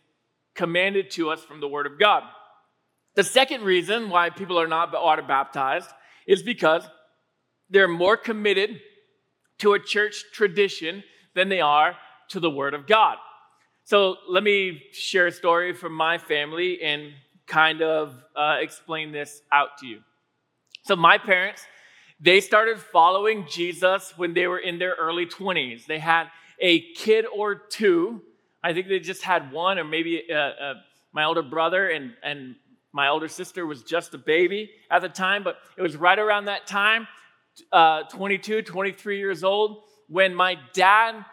commanded 0.54 1.10
to 1.12 1.30
us 1.30 1.42
from 1.42 1.60
the 1.60 1.68
Word 1.68 1.86
of 1.86 1.98
God. 1.98 2.22
The 3.14 3.24
second 3.24 3.62
reason 3.62 4.10
why 4.10 4.30
people 4.30 4.58
are 4.58 4.68
not 4.68 4.92
water 4.92 5.22
baptized 5.22 5.90
is 6.26 6.42
because 6.42 6.84
they're 7.70 7.88
more 7.88 8.16
committed 8.16 8.80
to 9.58 9.72
a 9.72 9.78
church 9.78 10.24
tradition 10.32 11.02
than 11.34 11.48
they 11.48 11.60
are 11.60 11.96
to 12.28 12.40
the 12.40 12.50
Word 12.50 12.74
of 12.74 12.86
God. 12.86 13.16
So 13.84 14.16
let 14.28 14.42
me 14.42 14.82
share 14.92 15.26
a 15.26 15.32
story 15.32 15.72
from 15.72 15.92
my 15.92 16.18
family 16.18 16.82
and 16.82 17.12
kind 17.46 17.82
of 17.82 18.14
uh, 18.36 18.56
explain 18.60 19.12
this 19.12 19.42
out 19.50 19.78
to 19.78 19.86
you. 19.86 20.00
So, 20.84 20.96
my 20.96 21.18
parents, 21.18 21.64
they 22.20 22.40
started 22.40 22.78
following 22.78 23.46
Jesus 23.48 24.14
when 24.16 24.34
they 24.34 24.46
were 24.46 24.58
in 24.58 24.78
their 24.78 24.94
early 24.94 25.26
20s. 25.26 25.86
They 25.86 25.98
had 25.98 26.28
a 26.62 26.80
kid 26.94 27.26
or 27.26 27.56
two. 27.56 28.22
I 28.64 28.72
think 28.72 28.88
they 28.88 29.00
just 29.00 29.22
had 29.22 29.52
one, 29.52 29.78
or 29.78 29.84
maybe 29.84 30.22
uh, 30.30 30.34
uh, 30.34 30.74
my 31.12 31.24
older 31.24 31.42
brother 31.42 31.88
and, 31.88 32.12
and 32.22 32.54
my 32.92 33.08
older 33.08 33.28
sister 33.28 33.66
was 33.66 33.82
just 33.82 34.14
a 34.14 34.18
baby 34.18 34.70
at 34.90 35.02
the 35.02 35.08
time, 35.08 35.42
but 35.42 35.56
it 35.76 35.82
was 35.82 35.96
right 35.96 36.18
around 36.18 36.46
that 36.46 36.66
time, 36.66 37.08
uh, 37.72 38.04
22, 38.04 38.62
23 38.62 39.18
years 39.18 39.42
old, 39.42 39.82
when 40.08 40.34
my 40.34 40.56
dad 40.72 41.24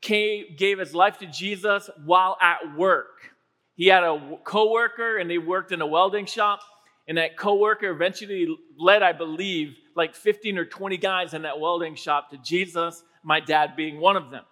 came, 0.00 0.44
gave 0.56 0.78
his 0.78 0.94
life 0.94 1.18
to 1.18 1.26
Jesus 1.26 1.90
while 2.04 2.36
at 2.40 2.76
work. 2.76 3.32
He 3.74 3.88
had 3.88 4.04
a 4.04 4.38
coworker 4.44 5.18
and 5.18 5.28
they 5.28 5.38
worked 5.38 5.72
in 5.72 5.80
a 5.80 5.86
welding 5.86 6.26
shop. 6.26 6.60
And 7.08 7.18
that 7.18 7.36
coworker 7.36 7.90
eventually 7.90 8.48
led, 8.76 9.02
I 9.02 9.12
believe, 9.12 9.76
like 9.94 10.14
15 10.14 10.58
or 10.58 10.64
20 10.64 10.96
guys 10.96 11.34
in 11.34 11.42
that 11.42 11.60
welding 11.60 11.94
shop 11.94 12.30
to 12.30 12.38
Jesus, 12.38 13.02
my 13.22 13.38
dad 13.38 13.76
being 13.76 14.00
one 14.00 14.16
of 14.16 14.30
them. 14.30 14.44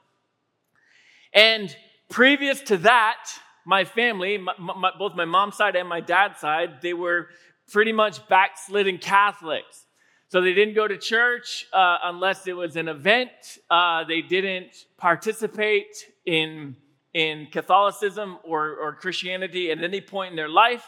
And 1.35 1.77
previous 2.09 2.61
to 2.63 2.77
that, 2.79 3.19
my 3.67 3.85
family, 3.85 4.39
my, 4.39 4.53
my, 4.59 4.91
both 4.99 5.15
my 5.15 5.25
mom's 5.25 5.57
side 5.57 5.75
and 5.75 5.89
my 5.89 6.01
dad's 6.01 6.39
side, 6.41 6.81
they 6.81 6.95
were 6.95 7.29
pretty 7.71 7.93
much 7.93 8.27
backslidden 8.29 8.99
Catholics. 8.99 9.85
So 10.29 10.41
they 10.41 10.55
didn't 10.55 10.75
go 10.75 10.87
to 10.87 10.97
church 10.97 11.67
uh, 11.73 11.99
unless 12.05 12.47
it 12.47 12.55
was 12.57 12.77
an 12.77 12.89
event. 12.89 13.31
Uh, 13.71 14.05
they 14.05 14.21
didn't 14.21 14.87
participate 14.97 15.95
in, 16.25 16.77
in 17.13 17.49
Catholicism 17.53 18.39
or, 18.43 18.77
or 18.77 18.95
Christianity 18.95 19.71
at 19.71 19.83
any 19.83 20.01
point 20.01 20.31
in 20.31 20.37
their 20.37 20.49
life. 20.49 20.85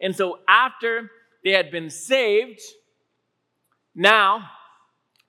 And 0.00 0.14
so 0.14 0.40
after 0.48 1.10
they 1.44 1.50
had 1.52 1.70
been 1.70 1.90
saved, 1.90 2.60
now 3.94 4.50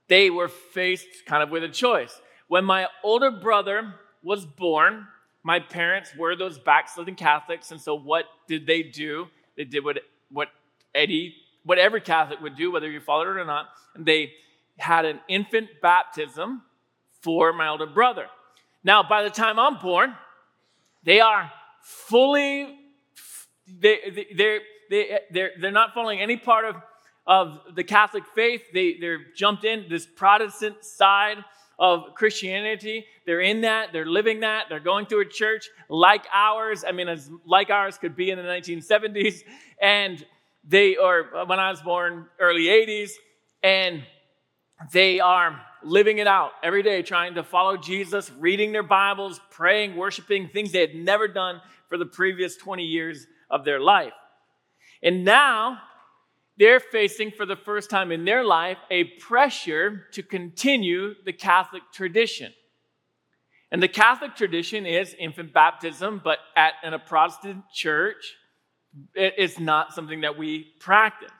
they 0.07 0.29
were 0.29 0.47
faced 0.47 1.07
kind 1.25 1.43
of 1.43 1.49
with 1.49 1.63
a 1.63 1.69
choice. 1.69 2.21
When 2.47 2.65
my 2.65 2.87
older 3.03 3.31
brother 3.31 3.93
was 4.23 4.45
born, 4.45 5.07
my 5.43 5.59
parents 5.59 6.11
were 6.17 6.35
those 6.35 6.59
backslidden 6.59 7.15
Catholics, 7.15 7.71
and 7.71 7.79
so 7.79 7.95
what 7.95 8.25
did 8.47 8.67
they 8.67 8.83
do? 8.83 9.27
They 9.55 9.63
did 9.63 9.83
what 9.83 9.99
what 10.29 10.49
Eddie, 10.93 11.35
what 11.63 11.77
every 11.77 12.01
Catholic 12.01 12.41
would 12.41 12.55
do, 12.55 12.71
whether 12.71 12.89
you 12.89 12.99
followed 12.99 13.27
it 13.27 13.39
or 13.39 13.45
not. 13.45 13.67
And 13.95 14.05
they 14.05 14.33
had 14.77 15.05
an 15.05 15.19
infant 15.27 15.69
baptism 15.81 16.63
for 17.21 17.53
my 17.53 17.69
older 17.69 17.85
brother. 17.85 18.27
Now, 18.83 19.03
by 19.03 19.23
the 19.23 19.29
time 19.29 19.57
I'm 19.57 19.79
born, 19.79 20.13
they 21.03 21.19
are 21.19 21.51
fully 21.81 22.77
they, 23.67 24.27
they're, 24.35 24.59
they, 24.89 25.19
they're, 25.31 25.51
they're 25.59 25.71
not 25.71 25.93
following 25.93 26.21
any 26.21 26.37
part 26.37 26.65
of, 26.65 26.75
of 27.25 27.59
the 27.75 27.83
Catholic 27.83 28.23
faith. 28.33 28.61
They, 28.73 28.97
they're 28.99 29.19
jumped 29.35 29.65
in 29.65 29.85
this 29.89 30.05
Protestant 30.05 30.83
side 30.83 31.43
of 31.79 32.15
Christianity. 32.15 33.05
They're 33.25 33.41
in 33.41 33.61
that, 33.61 33.93
they're 33.93 34.05
living 34.05 34.39
that, 34.41 34.65
they're 34.69 34.79
going 34.79 35.05
to 35.07 35.19
a 35.19 35.25
church 35.25 35.69
like 35.89 36.25
ours. 36.33 36.83
I 36.87 36.91
mean, 36.91 37.07
as 37.07 37.29
like 37.45 37.69
ours 37.69 37.97
could 37.97 38.15
be 38.15 38.31
in 38.31 38.37
the 38.37 38.43
1970s. 38.43 39.43
And 39.81 40.25
they, 40.67 40.95
or 40.95 41.45
when 41.45 41.59
I 41.59 41.69
was 41.69 41.81
born, 41.81 42.25
early 42.39 42.65
80s, 42.65 43.11
and 43.63 44.03
they 44.91 45.19
are 45.19 45.61
living 45.83 46.17
it 46.17 46.27
out 46.27 46.51
every 46.63 46.83
day, 46.83 47.01
trying 47.01 47.35
to 47.35 47.43
follow 47.43 47.77
Jesus, 47.77 48.31
reading 48.31 48.71
their 48.71 48.83
Bibles, 48.83 49.39
praying, 49.49 49.95
worshiping, 49.95 50.49
things 50.49 50.71
they 50.71 50.81
had 50.81 50.95
never 50.95 51.27
done 51.27 51.61
for 51.89 51.97
the 51.97 52.05
previous 52.05 52.57
20 52.57 52.83
years 52.83 53.27
of 53.49 53.63
their 53.63 53.79
life. 53.79 54.13
And 55.01 55.23
now 55.23 55.79
they're 56.57 56.79
facing 56.79 57.31
for 57.31 57.45
the 57.45 57.55
first 57.55 57.89
time 57.89 58.11
in 58.11 58.25
their 58.25 58.43
life 58.43 58.77
a 58.89 59.03
pressure 59.03 60.07
to 60.13 60.23
continue 60.23 61.13
the 61.23 61.33
Catholic 61.33 61.83
tradition. 61.93 62.53
And 63.71 63.83
the 63.83 63.87
Catholic 63.87 64.35
tradition 64.35 64.85
is 64.85 65.15
infant 65.19 65.53
baptism, 65.53 66.21
but 66.23 66.39
at 66.55 66.73
in 66.83 66.93
a 66.93 66.99
Protestant 66.99 67.63
church, 67.73 68.35
it's 69.13 69.59
not 69.59 69.93
something 69.93 70.21
that 70.21 70.37
we 70.37 70.73
practice. 70.79 71.31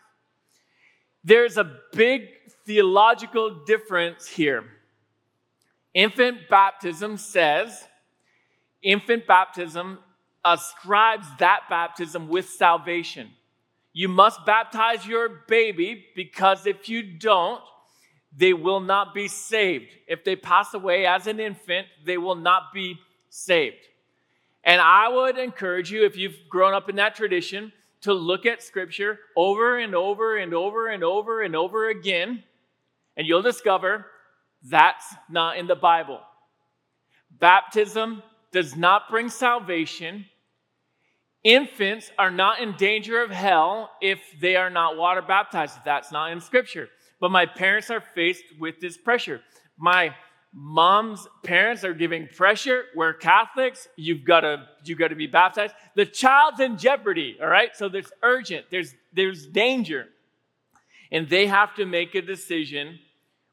There's 1.23 1.58
a 1.58 1.77
big 1.93 2.27
theological 2.65 3.63
difference 3.65 4.27
here. 4.27 4.65
Infant 5.93 6.47
baptism 6.49 7.17
says 7.17 7.86
infant 8.84 9.25
baptism 9.25 9.99
ascribes 10.45 11.27
that 11.39 11.62
baptism 11.69 12.27
with 12.27 12.47
salvation. 12.47 13.32
You 13.98 14.10
must 14.10 14.46
baptize 14.46 15.08
your 15.08 15.28
baby 15.48 16.06
because 16.16 16.68
if 16.68 16.88
you 16.88 17.02
don't, 17.02 17.64
they 18.32 18.54
will 18.54 18.80
not 18.80 19.16
be 19.16 19.28
saved. 19.28 19.88
If 20.08 20.24
they 20.24 20.36
pass 20.36 20.76
away 20.76 21.08
as 21.08 21.26
an 21.26 21.40
infant, 21.40 21.88
they 22.06 22.20
will 22.20 22.36
not 22.36 22.72
be 22.72 23.00
saved. 23.32 23.88
And 24.64 24.80
I 24.80 25.10
would 25.10 25.40
encourage 25.40 25.92
you, 25.92 26.06
if 26.06 26.16
you've 26.16 26.38
grown 26.48 26.76
up 26.76 26.90
in 26.90 26.98
that 26.98 27.16
tradition, 27.16 27.74
to 28.02 28.14
look 28.14 28.46
at 28.46 28.62
scripture 28.62 29.18
over 29.36 29.80
and 29.80 29.96
over 29.96 30.38
and 30.38 30.54
over 30.54 30.90
and 30.90 31.04
over 31.04 31.42
and 31.42 31.56
over 31.56 31.90
again, 31.90 32.44
and 33.16 33.26
you'll 33.26 33.42
discover 33.42 34.06
that's 34.62 35.12
not 35.28 35.58
in 35.58 35.66
the 35.66 35.76
Bible. 35.76 36.20
Baptism 37.32 38.22
does 38.52 38.76
not 38.76 39.10
bring 39.10 39.30
salvation. 39.30 40.28
Infants 41.43 42.12
are 42.17 42.32
not 42.32 42.60
in 42.60 42.76
danger 42.78 43.21
of 43.21 43.30
hell 43.30 43.91
if 44.02 44.19
they 44.41 44.56
are 44.56 44.69
not 44.69 44.97
water 44.97 45.21
baptized. 45.21 45.78
That's 45.86 46.12
not 46.12 46.32
in 46.32 46.41
scripture. 46.41 46.89
But 47.19 47.32
my 47.32 47.45
parents 47.45 47.89
are 47.89 48.02
faced 48.02 48.43
with 48.60 48.80
this 48.80 48.97
pressure. 48.97 49.41
My 49.78 50.13
mom's 50.54 51.28
parents 51.43 51.84
are 51.84 51.93
giving 51.93 52.28
pressure. 52.28 52.86
We're 52.95 53.13
Catholics. 53.13 53.88
You've 53.95 54.26
got 54.26 54.41
to 54.41 54.65
you've 54.84 54.97
got 54.97 55.10
to 55.10 55.15
be 55.15 55.28
baptized. 55.28 55.73
The 55.95 56.06
child's 56.06 56.60
in 56.60 56.78
jeopardy, 56.78 57.38
all 57.41 57.47
right? 57.47 57.76
So 57.76 57.89
there's 57.89 58.12
urgent, 58.23 58.65
there's 58.71 58.93
there's 59.13 59.47
danger. 59.47 60.08
And 61.12 61.30
they 61.30 61.47
have 61.47 61.73
to 61.76 61.86
make 61.86 62.15
a 62.15 62.21
decision. 62.21 63.00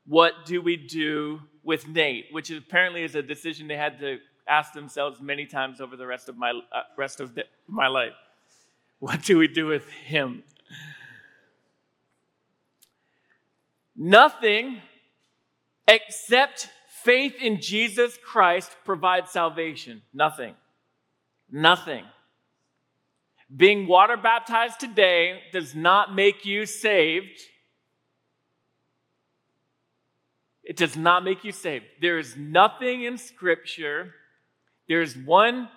What 0.07 0.33
do 0.45 0.61
we 0.61 0.77
do 0.77 1.41
with 1.63 1.87
Nate? 1.87 2.27
Which 2.33 2.51
apparently 2.51 3.05
is 3.05 3.15
a 3.15 3.23
decision 3.23 3.69
they 3.69 3.77
had 3.77 4.01
to 4.01 4.19
asked 4.49 4.75
themselves 4.75 5.21
many 5.21 5.47
times 5.47 5.81
over 5.81 5.97
the 5.97 6.07
rest 6.07 6.29
of 6.29 6.37
my 6.37 6.51
uh, 6.51 6.83
rest 6.97 7.21
of 7.21 7.35
the, 7.35 7.45
my 7.67 7.89
life. 7.89 8.13
What 8.99 9.23
do 9.23 9.39
we 9.39 9.49
do 9.49 9.67
with 9.67 9.89
him? 9.91 10.43
Nothing 13.97 14.81
except 15.87 16.69
faith 17.05 17.35
in 17.41 17.61
Jesus 17.61 18.19
Christ 18.25 18.77
provides 18.85 19.31
salvation. 19.31 20.03
Nothing. 20.13 20.55
Nothing. 21.51 22.05
Being 23.55 23.87
water 23.87 24.17
baptized 24.17 24.81
today 24.81 25.43
does 25.53 25.75
not 25.75 26.15
make 26.15 26.45
you 26.45 26.67
saved. 26.67 27.41
It 30.65 30.77
does 30.77 30.97
not 30.97 31.23
make 31.23 31.45
you 31.45 31.53
saved. 31.53 31.85
There 32.01 32.19
is 32.19 32.37
nothing 32.37 33.05
in 33.05 33.19
Scripture 33.19 34.15
there's 34.89 35.17
one 35.17 35.69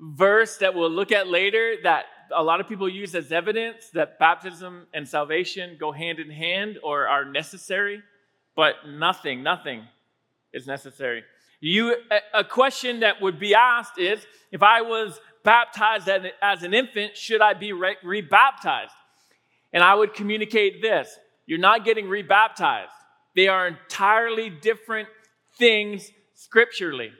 verse 0.00 0.58
that 0.58 0.74
we'll 0.74 0.90
look 0.90 1.12
at 1.12 1.28
later 1.28 1.74
that 1.82 2.04
a 2.34 2.42
lot 2.42 2.60
of 2.60 2.68
people 2.68 2.88
use 2.88 3.14
as 3.14 3.32
evidence 3.32 3.90
that 3.94 4.18
baptism 4.18 4.86
and 4.92 5.08
salvation 5.08 5.76
go 5.78 5.92
hand 5.92 6.18
in 6.18 6.30
hand 6.30 6.78
or 6.82 7.08
are 7.08 7.24
necessary, 7.24 8.02
but 8.54 8.74
nothing, 8.86 9.42
nothing 9.42 9.82
is 10.52 10.66
necessary. 10.66 11.24
You, 11.60 11.96
a 12.32 12.44
question 12.44 13.00
that 13.00 13.20
would 13.20 13.40
be 13.40 13.54
asked 13.54 13.98
is 13.98 14.24
if 14.52 14.62
I 14.62 14.82
was 14.82 15.18
baptized 15.44 16.08
as 16.42 16.62
an 16.62 16.74
infant, 16.74 17.16
should 17.16 17.40
I 17.40 17.54
be 17.54 17.72
re- 17.72 17.96
rebaptized? 18.04 18.92
And 19.72 19.82
I 19.82 19.94
would 19.94 20.14
communicate 20.14 20.82
this 20.82 21.16
you're 21.46 21.58
not 21.58 21.84
getting 21.84 22.08
rebaptized, 22.08 22.92
they 23.34 23.48
are 23.48 23.66
entirely 23.66 24.50
different 24.50 25.08
things 25.56 26.10
scripturally. 26.34 27.10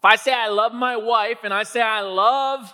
If 0.00 0.04
I 0.06 0.16
say 0.16 0.32
I 0.32 0.48
love 0.48 0.72
my 0.72 0.96
wife 0.96 1.40
and 1.44 1.52
I 1.52 1.62
say 1.64 1.82
I 1.82 2.00
love 2.00 2.72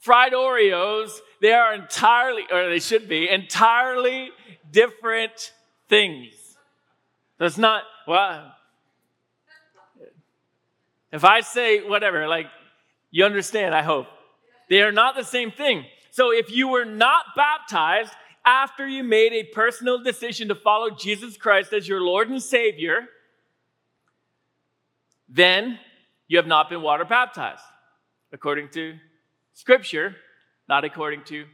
fried 0.00 0.32
Oreos, 0.32 1.12
they 1.40 1.52
are 1.52 1.72
entirely, 1.72 2.42
or 2.50 2.68
they 2.68 2.80
should 2.80 3.08
be, 3.08 3.28
entirely 3.28 4.30
different 4.72 5.52
things. 5.88 6.34
That's 7.38 7.56
not, 7.56 7.84
well, 8.08 8.52
if 11.12 11.24
I 11.24 11.42
say 11.42 11.88
whatever, 11.88 12.26
like, 12.26 12.46
you 13.12 13.24
understand, 13.24 13.72
I 13.72 13.82
hope. 13.82 14.08
They 14.68 14.82
are 14.82 14.90
not 14.90 15.14
the 15.14 15.22
same 15.22 15.52
thing. 15.52 15.84
So 16.10 16.32
if 16.32 16.50
you 16.50 16.66
were 16.66 16.84
not 16.84 17.26
baptized 17.36 18.12
after 18.44 18.88
you 18.88 19.04
made 19.04 19.32
a 19.32 19.44
personal 19.44 20.02
decision 20.02 20.48
to 20.48 20.56
follow 20.56 20.90
Jesus 20.90 21.36
Christ 21.36 21.72
as 21.72 21.86
your 21.86 22.00
Lord 22.00 22.30
and 22.30 22.42
Savior, 22.42 23.06
then 25.28 25.78
you 26.28 26.38
have 26.38 26.46
not 26.46 26.68
been 26.68 26.82
water 26.82 27.04
baptized, 27.04 27.62
according 28.32 28.68
to 28.70 28.94
Scripture, 29.52 30.16
not 30.68 30.84
according 30.84 31.24
to 31.24 31.44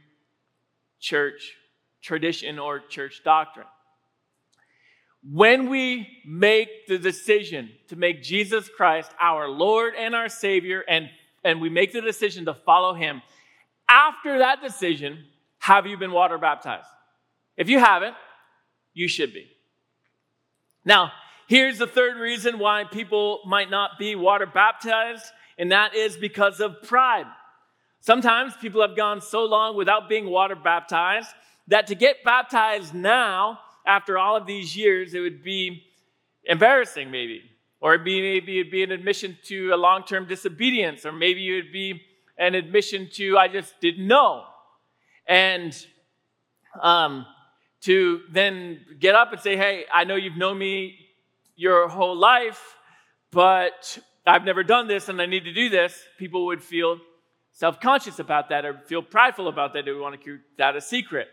church 0.99 1.53
tradition 2.01 2.57
or 2.57 2.79
church 2.79 3.21
doctrine. 3.23 3.67
When 5.23 5.69
we 5.69 6.07
make 6.25 6.87
the 6.87 6.97
decision 6.97 7.69
to 7.89 7.95
make 7.95 8.23
Jesus 8.23 8.69
Christ 8.69 9.11
our 9.19 9.47
Lord 9.47 9.93
and 9.95 10.15
our 10.15 10.29
Savior, 10.29 10.83
and, 10.87 11.09
and 11.43 11.61
we 11.61 11.69
make 11.69 11.93
the 11.93 12.01
decision 12.01 12.45
to 12.45 12.53
follow 12.53 12.93
Him, 12.93 13.21
after 13.87 14.39
that 14.39 14.63
decision, 14.63 15.25
have 15.59 15.85
you 15.85 15.97
been 15.97 16.11
water 16.11 16.39
baptized? 16.39 16.87
If 17.55 17.69
you 17.69 17.77
haven't, 17.77 18.15
you 18.93 19.07
should 19.07 19.33
be. 19.33 19.47
Now, 20.83 21.11
here's 21.51 21.79
the 21.79 21.85
third 21.85 22.15
reason 22.15 22.59
why 22.59 22.85
people 22.85 23.41
might 23.45 23.69
not 23.69 23.99
be 23.99 24.15
water 24.15 24.45
baptized, 24.45 25.25
and 25.57 25.73
that 25.73 25.93
is 25.93 26.15
because 26.15 26.61
of 26.61 26.81
pride. 26.81 27.25
Sometimes 27.99 28.53
people 28.61 28.81
have 28.81 28.95
gone 28.95 29.19
so 29.19 29.43
long 29.43 29.75
without 29.75 30.07
being 30.07 30.29
water 30.29 30.55
baptized 30.55 31.27
that 31.67 31.87
to 31.87 31.95
get 31.95 32.23
baptized 32.23 32.93
now, 32.93 33.59
after 33.85 34.17
all 34.17 34.37
of 34.37 34.47
these 34.47 34.77
years, 34.77 35.13
it 35.13 35.19
would 35.19 35.43
be 35.43 35.83
embarrassing, 36.45 37.11
maybe. 37.11 37.41
Or 37.81 37.95
it'd 37.95 38.05
be, 38.05 38.21
maybe 38.21 38.61
it'd 38.61 38.71
be 38.71 38.83
an 38.83 38.93
admission 38.93 39.37
to 39.47 39.71
a 39.73 39.75
long 39.75 40.05
term 40.05 40.27
disobedience, 40.27 41.05
or 41.05 41.11
maybe 41.11 41.45
it 41.49 41.63
would 41.63 41.73
be 41.73 42.01
an 42.37 42.55
admission 42.55 43.09
to, 43.15 43.37
I 43.37 43.49
just 43.49 43.77
didn't 43.81 44.07
know. 44.07 44.45
And 45.27 45.75
um, 46.81 47.25
to 47.81 48.21
then 48.31 48.85
get 48.99 49.15
up 49.15 49.33
and 49.33 49.41
say, 49.41 49.57
hey, 49.57 49.83
I 49.93 50.05
know 50.05 50.15
you've 50.15 50.37
known 50.37 50.57
me 50.57 51.00
your 51.61 51.87
whole 51.87 52.17
life, 52.17 52.75
but 53.31 53.99
I've 54.25 54.43
never 54.43 54.63
done 54.63 54.87
this 54.87 55.09
and 55.09 55.21
I 55.21 55.27
need 55.27 55.43
to 55.43 55.53
do 55.53 55.69
this, 55.69 55.95
people 56.17 56.47
would 56.47 56.63
feel 56.63 56.97
self 57.51 57.79
conscious 57.79 58.17
about 58.17 58.49
that 58.49 58.65
or 58.65 58.79
feel 58.87 59.03
prideful 59.03 59.47
about 59.47 59.73
that. 59.73 59.85
They 59.85 59.91
would 59.91 60.01
want 60.01 60.19
to 60.19 60.25
keep 60.25 60.41
that 60.57 60.75
a 60.75 60.81
secret. 60.81 61.27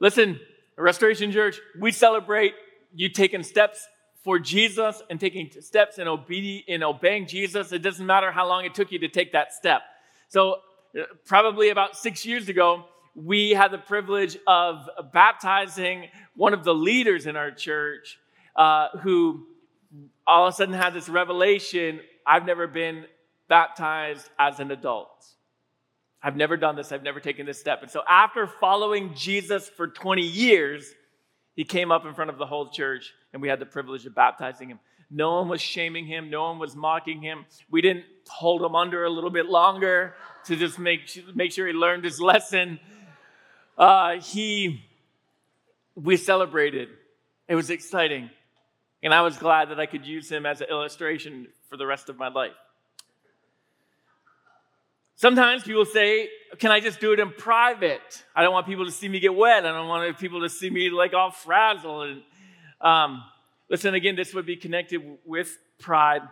Listen, 0.00 0.40
Restoration 0.78 1.30
Church, 1.30 1.60
we 1.78 1.92
celebrate 1.92 2.54
you 2.94 3.10
taking 3.10 3.42
steps 3.42 3.86
for 4.24 4.38
Jesus 4.38 5.02
and 5.10 5.20
taking 5.20 5.50
steps 5.60 5.98
in, 5.98 6.06
obedi- 6.06 6.64
in 6.66 6.82
obeying 6.82 7.26
Jesus. 7.26 7.72
It 7.72 7.82
doesn't 7.82 8.06
matter 8.06 8.32
how 8.32 8.48
long 8.48 8.64
it 8.64 8.74
took 8.74 8.90
you 8.90 8.98
to 9.00 9.08
take 9.08 9.32
that 9.32 9.52
step. 9.52 9.82
So, 10.28 10.56
uh, 10.98 11.02
probably 11.26 11.68
about 11.68 11.98
six 11.98 12.24
years 12.24 12.48
ago, 12.48 12.86
we 13.14 13.50
had 13.50 13.72
the 13.72 13.78
privilege 13.78 14.38
of 14.46 14.88
baptizing 15.12 16.08
one 16.34 16.54
of 16.54 16.64
the 16.64 16.74
leaders 16.74 17.26
in 17.26 17.36
our 17.36 17.50
church 17.50 18.18
uh, 18.56 18.88
who 19.02 19.46
all 20.26 20.46
of 20.46 20.54
a 20.54 20.56
sudden 20.56 20.74
had 20.74 20.94
this 20.94 21.08
revelation 21.08 22.00
I've 22.26 22.44
never 22.44 22.66
been 22.66 23.04
baptized 23.48 24.28
as 24.36 24.58
an 24.58 24.72
adult. 24.72 25.24
I've 26.22 26.34
never 26.34 26.56
done 26.56 26.74
this, 26.74 26.90
I've 26.90 27.04
never 27.04 27.20
taken 27.20 27.46
this 27.46 27.60
step. 27.60 27.82
And 27.82 27.90
so, 27.90 28.02
after 28.08 28.48
following 28.48 29.14
Jesus 29.14 29.68
for 29.68 29.86
20 29.86 30.22
years, 30.22 30.92
he 31.54 31.64
came 31.64 31.92
up 31.92 32.04
in 32.04 32.14
front 32.14 32.30
of 32.30 32.38
the 32.38 32.46
whole 32.46 32.70
church 32.70 33.12
and 33.32 33.40
we 33.40 33.48
had 33.48 33.60
the 33.60 33.66
privilege 33.66 34.06
of 34.06 34.14
baptizing 34.14 34.68
him. 34.68 34.80
No 35.08 35.36
one 35.36 35.48
was 35.48 35.60
shaming 35.60 36.04
him, 36.04 36.30
no 36.30 36.44
one 36.44 36.58
was 36.58 36.74
mocking 36.74 37.22
him. 37.22 37.46
We 37.70 37.80
didn't 37.80 38.04
hold 38.28 38.62
him 38.62 38.74
under 38.74 39.04
a 39.04 39.10
little 39.10 39.30
bit 39.30 39.46
longer 39.46 40.14
to 40.46 40.56
just 40.56 40.80
make, 40.80 41.02
make 41.34 41.52
sure 41.52 41.66
he 41.66 41.72
learned 41.72 42.04
his 42.04 42.20
lesson. 42.20 42.80
Uh, 43.78 44.20
he, 44.20 44.82
we 45.94 46.16
celebrated. 46.16 46.88
It 47.46 47.54
was 47.54 47.70
exciting. 47.70 48.30
And 49.06 49.14
I 49.14 49.22
was 49.22 49.38
glad 49.38 49.70
that 49.70 49.78
I 49.78 49.86
could 49.86 50.04
use 50.04 50.28
him 50.28 50.44
as 50.46 50.60
an 50.60 50.66
illustration 50.68 51.46
for 51.70 51.76
the 51.76 51.86
rest 51.86 52.08
of 52.08 52.18
my 52.18 52.26
life. 52.26 52.56
Sometimes 55.14 55.62
people 55.62 55.84
say, 55.84 56.28
Can 56.58 56.72
I 56.72 56.80
just 56.80 56.98
do 56.98 57.12
it 57.12 57.20
in 57.20 57.30
private? 57.30 58.24
I 58.34 58.42
don't 58.42 58.52
want 58.52 58.66
people 58.66 58.84
to 58.84 58.90
see 58.90 59.06
me 59.08 59.20
get 59.20 59.32
wet. 59.32 59.64
I 59.64 59.70
don't 59.70 59.86
want 59.86 60.18
people 60.18 60.40
to 60.40 60.48
see 60.48 60.70
me 60.70 60.90
like 60.90 61.14
all 61.14 61.30
frazzled. 61.30 62.08
And, 62.08 62.22
um, 62.80 63.22
listen, 63.70 63.94
again, 63.94 64.16
this 64.16 64.34
would 64.34 64.44
be 64.44 64.56
connected 64.56 65.00
with 65.24 65.56
pride. 65.78 66.22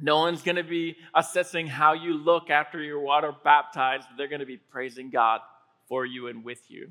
No 0.00 0.16
one's 0.16 0.40
going 0.40 0.56
to 0.56 0.64
be 0.64 0.96
assessing 1.14 1.66
how 1.66 1.92
you 1.92 2.14
look 2.14 2.48
after 2.48 2.80
you're 2.80 3.00
water 3.00 3.34
baptized. 3.44 4.08
They're 4.16 4.28
going 4.28 4.40
to 4.40 4.46
be 4.46 4.56
praising 4.56 5.10
God 5.10 5.42
for 5.88 6.06
you 6.06 6.28
and 6.28 6.42
with 6.42 6.70
you. 6.70 6.90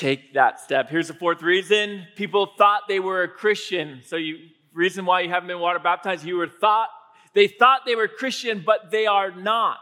Take 0.00 0.32
that 0.32 0.58
step. 0.58 0.88
Here's 0.88 1.08
the 1.08 1.14
fourth 1.14 1.42
reason 1.42 2.06
people 2.16 2.54
thought 2.56 2.88
they 2.88 3.00
were 3.00 3.22
a 3.22 3.28
Christian. 3.28 4.00
So, 4.06 4.16
you 4.16 4.38
reason 4.72 5.04
why 5.04 5.20
you 5.20 5.28
haven't 5.28 5.48
been 5.48 5.60
water 5.60 5.78
baptized, 5.78 6.24
you 6.24 6.36
were 6.36 6.48
thought 6.48 6.88
they 7.34 7.48
thought 7.48 7.82
they 7.84 7.96
were 7.96 8.08
Christian, 8.08 8.62
but 8.64 8.90
they 8.90 9.06
are 9.06 9.30
not. 9.30 9.76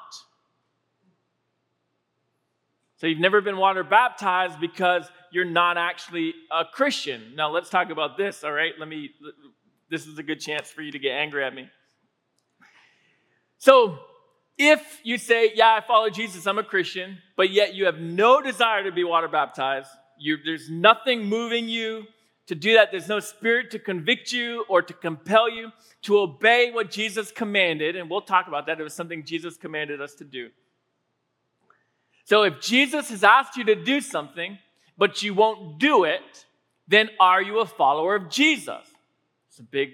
So 2.96 3.06
you've 3.06 3.20
never 3.20 3.40
been 3.40 3.58
water 3.58 3.84
baptized 3.84 4.58
because 4.58 5.08
you're 5.30 5.44
not 5.44 5.78
actually 5.78 6.34
a 6.50 6.64
Christian. 6.64 7.36
Now 7.36 7.52
let's 7.52 7.70
talk 7.70 7.90
about 7.90 8.16
this, 8.16 8.42
all 8.42 8.52
right? 8.52 8.72
Let 8.76 8.88
me 8.88 9.10
this 9.88 10.04
is 10.08 10.18
a 10.18 10.24
good 10.24 10.40
chance 10.40 10.68
for 10.68 10.82
you 10.82 10.90
to 10.90 10.98
get 10.98 11.12
angry 11.12 11.44
at 11.44 11.54
me. 11.54 11.70
So, 13.58 14.00
if 14.58 15.00
you 15.04 15.16
say, 15.16 15.52
"Yeah, 15.54 15.74
I 15.74 15.80
follow 15.80 16.10
Jesus, 16.10 16.44
I'm 16.44 16.58
a 16.58 16.64
Christian," 16.64 17.22
but 17.36 17.50
yet 17.50 17.74
you 17.74 17.84
have 17.84 18.00
no 18.00 18.42
desire 18.42 18.82
to 18.82 18.90
be 18.90 19.04
water 19.04 19.28
baptized, 19.28 19.90
you, 20.18 20.36
there's 20.44 20.70
nothing 20.70 21.24
moving 21.24 21.68
you 21.68 22.04
to 22.46 22.54
do 22.54 22.74
that. 22.74 22.90
There's 22.90 23.08
no 23.08 23.20
spirit 23.20 23.70
to 23.72 23.78
convict 23.78 24.32
you 24.32 24.64
or 24.68 24.82
to 24.82 24.92
compel 24.92 25.50
you 25.50 25.70
to 26.02 26.18
obey 26.18 26.70
what 26.70 26.90
Jesus 26.90 27.30
commanded. 27.30 27.96
And 27.96 28.08
we'll 28.10 28.22
talk 28.22 28.48
about 28.48 28.66
that. 28.66 28.80
It 28.80 28.82
was 28.82 28.94
something 28.94 29.24
Jesus 29.24 29.56
commanded 29.56 30.00
us 30.00 30.14
to 30.14 30.24
do. 30.24 30.50
So 32.24 32.42
if 32.42 32.60
Jesus 32.60 33.10
has 33.10 33.24
asked 33.24 33.56
you 33.56 33.64
to 33.64 33.74
do 33.74 34.00
something, 34.00 34.58
but 34.96 35.22
you 35.22 35.34
won't 35.34 35.78
do 35.78 36.04
it, 36.04 36.46
then 36.86 37.10
are 37.20 37.42
you 37.42 37.60
a 37.60 37.66
follower 37.66 38.16
of 38.16 38.30
Jesus? 38.30 38.84
It's 39.48 39.58
a 39.58 39.62
big, 39.62 39.90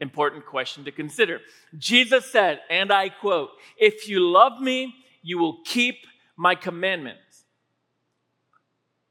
important 0.00 0.46
question 0.46 0.84
to 0.84 0.92
consider. 0.92 1.40
Jesus 1.78 2.30
said, 2.30 2.60
and 2.70 2.92
I 2.92 3.08
quote, 3.08 3.50
If 3.76 4.08
you 4.08 4.20
love 4.20 4.60
me, 4.60 4.94
you 5.22 5.38
will 5.38 5.58
keep 5.64 5.96
my 6.36 6.54
commandments. 6.54 7.20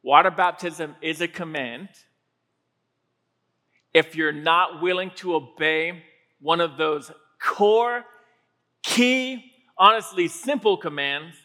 Water 0.06 0.30
baptism 0.30 0.96
is 1.02 1.20
a 1.20 1.28
command 1.28 1.90
if 3.92 4.16
you're 4.16 4.32
not 4.32 4.80
willing 4.80 5.10
to 5.16 5.34
obey 5.34 6.04
one 6.40 6.62
of 6.62 6.78
those 6.78 7.12
core, 7.42 8.06
key, 8.84 9.52
honestly 9.80 10.28
simple 10.28 10.78
commands, 10.78 11.36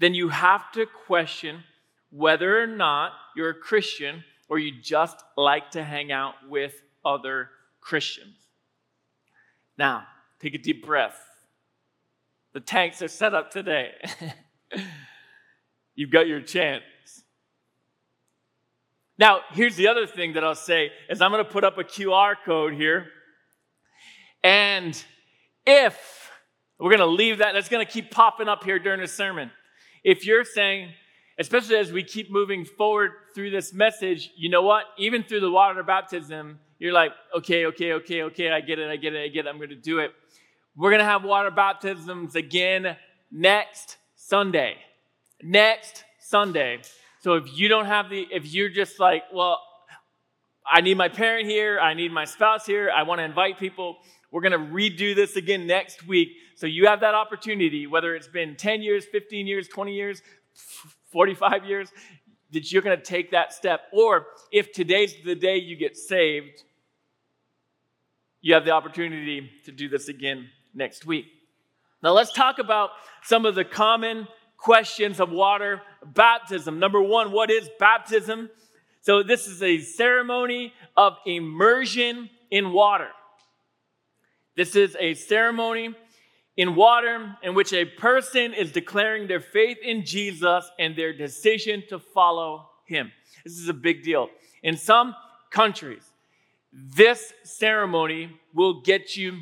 then 0.00 0.12
you 0.12 0.28
have 0.30 0.72
to 0.72 0.86
question 1.06 1.62
whether 2.10 2.60
or 2.60 2.66
not 2.66 3.12
you're 3.36 3.50
a 3.50 3.54
Christian 3.54 4.24
or 4.48 4.58
you 4.58 4.72
just 4.82 5.22
like 5.36 5.70
to 5.70 5.84
hang 5.84 6.10
out 6.10 6.34
with 6.48 6.82
other 7.04 7.48
Christians. 7.80 8.34
Now, 9.78 10.02
take 10.40 10.54
a 10.54 10.58
deep 10.58 10.84
breath. 10.84 11.20
The 12.54 12.60
tanks 12.60 13.02
are 13.02 13.08
set 13.08 13.34
up 13.34 13.52
today. 13.52 13.92
You've 15.94 16.10
got 16.10 16.26
your 16.26 16.40
chance. 16.40 16.82
Now, 19.22 19.42
here's 19.52 19.76
the 19.76 19.86
other 19.86 20.04
thing 20.04 20.32
that 20.32 20.42
I'll 20.42 20.56
say 20.56 20.90
is 21.08 21.20
I'm 21.20 21.30
going 21.30 21.44
to 21.44 21.48
put 21.48 21.62
up 21.62 21.78
a 21.78 21.84
QR 21.84 22.34
code 22.44 22.74
here. 22.74 23.06
And 24.42 25.00
if 25.64 26.28
we're 26.80 26.90
going 26.90 26.98
to 26.98 27.06
leave 27.06 27.38
that, 27.38 27.52
that's 27.52 27.68
going 27.68 27.86
to 27.86 27.92
keep 27.92 28.10
popping 28.10 28.48
up 28.48 28.64
here 28.64 28.80
during 28.80 29.00
the 29.00 29.06
sermon. 29.06 29.52
If 30.02 30.26
you're 30.26 30.42
saying, 30.44 30.88
especially 31.38 31.76
as 31.76 31.92
we 31.92 32.02
keep 32.02 32.32
moving 32.32 32.64
forward 32.64 33.12
through 33.32 33.50
this 33.50 33.72
message, 33.72 34.32
you 34.36 34.48
know 34.48 34.62
what? 34.62 34.86
Even 34.98 35.22
through 35.22 35.38
the 35.38 35.52
water 35.52 35.84
baptism, 35.84 36.58
you're 36.80 36.92
like, 36.92 37.12
okay, 37.32 37.66
okay, 37.66 37.92
okay, 37.92 38.22
okay, 38.24 38.50
I 38.50 38.60
get 38.60 38.80
it, 38.80 38.90
I 38.90 38.96
get 38.96 39.14
it, 39.14 39.22
I 39.22 39.28
get 39.28 39.46
it, 39.46 39.48
I'm 39.48 39.58
going 39.58 39.68
to 39.68 39.76
do 39.76 40.00
it. 40.00 40.10
We're 40.74 40.90
going 40.90 40.98
to 40.98 41.04
have 41.04 41.22
water 41.22 41.52
baptisms 41.52 42.34
again 42.34 42.96
next 43.30 43.98
Sunday. 44.16 44.78
Next 45.40 46.02
Sunday. 46.18 46.80
So 47.22 47.34
if 47.34 47.56
you 47.56 47.68
don't 47.68 47.86
have 47.86 48.10
the, 48.10 48.26
if 48.32 48.52
you're 48.52 48.68
just 48.68 48.98
like, 48.98 49.22
well, 49.32 49.60
I 50.66 50.80
need 50.80 50.96
my 50.96 51.08
parent 51.08 51.48
here, 51.48 51.78
I 51.78 51.94
need 51.94 52.12
my 52.12 52.24
spouse 52.24 52.66
here, 52.66 52.90
I 52.90 53.04
want 53.04 53.20
to 53.20 53.24
invite 53.24 53.60
people, 53.60 53.98
we're 54.32 54.40
going 54.40 54.52
to 54.52 54.72
redo 54.74 55.14
this 55.14 55.36
again 55.36 55.68
next 55.68 56.04
week. 56.04 56.30
So 56.56 56.66
you 56.66 56.86
have 56.86 57.00
that 57.00 57.14
opportunity, 57.14 57.86
whether 57.86 58.16
it's 58.16 58.26
been 58.26 58.56
10 58.56 58.82
years, 58.82 59.04
15 59.04 59.46
years, 59.46 59.68
20 59.68 59.94
years, 59.94 60.20
45 61.12 61.64
years, 61.64 61.92
that 62.50 62.72
you're 62.72 62.82
going 62.82 62.98
to 62.98 63.04
take 63.04 63.30
that 63.30 63.52
step. 63.52 63.82
Or 63.92 64.26
if 64.50 64.72
today's 64.72 65.14
the 65.24 65.36
day 65.36 65.58
you 65.58 65.76
get 65.76 65.96
saved, 65.96 66.64
you 68.40 68.54
have 68.54 68.64
the 68.64 68.72
opportunity 68.72 69.48
to 69.64 69.70
do 69.70 69.88
this 69.88 70.08
again 70.08 70.48
next 70.74 71.06
week. 71.06 71.26
Now 72.02 72.10
let's 72.10 72.32
talk 72.32 72.58
about 72.58 72.90
some 73.22 73.46
of 73.46 73.54
the 73.54 73.64
common 73.64 74.26
questions 74.62 75.18
of 75.18 75.30
water 75.30 75.82
baptism. 76.14 76.78
Number 76.78 77.02
one, 77.02 77.32
what 77.32 77.50
is 77.50 77.68
baptism? 77.80 78.48
So, 79.00 79.22
this 79.24 79.48
is 79.48 79.60
a 79.62 79.80
ceremony 79.80 80.72
of 80.96 81.16
immersion 81.26 82.30
in 82.50 82.72
water. 82.72 83.08
This 84.56 84.76
is 84.76 84.96
a 85.00 85.14
ceremony 85.14 85.94
in 86.56 86.76
water 86.76 87.36
in 87.42 87.54
which 87.54 87.72
a 87.72 87.84
person 87.84 88.54
is 88.54 88.70
declaring 88.70 89.26
their 89.26 89.40
faith 89.40 89.78
in 89.82 90.04
Jesus 90.04 90.70
and 90.78 90.94
their 90.94 91.12
decision 91.12 91.82
to 91.88 91.98
follow 91.98 92.68
him. 92.86 93.10
This 93.44 93.58
is 93.58 93.68
a 93.68 93.74
big 93.74 94.04
deal. 94.04 94.28
In 94.62 94.76
some 94.76 95.16
countries, 95.50 96.04
this 96.72 97.32
ceremony 97.42 98.30
will 98.54 98.82
get 98.82 99.16
you 99.16 99.40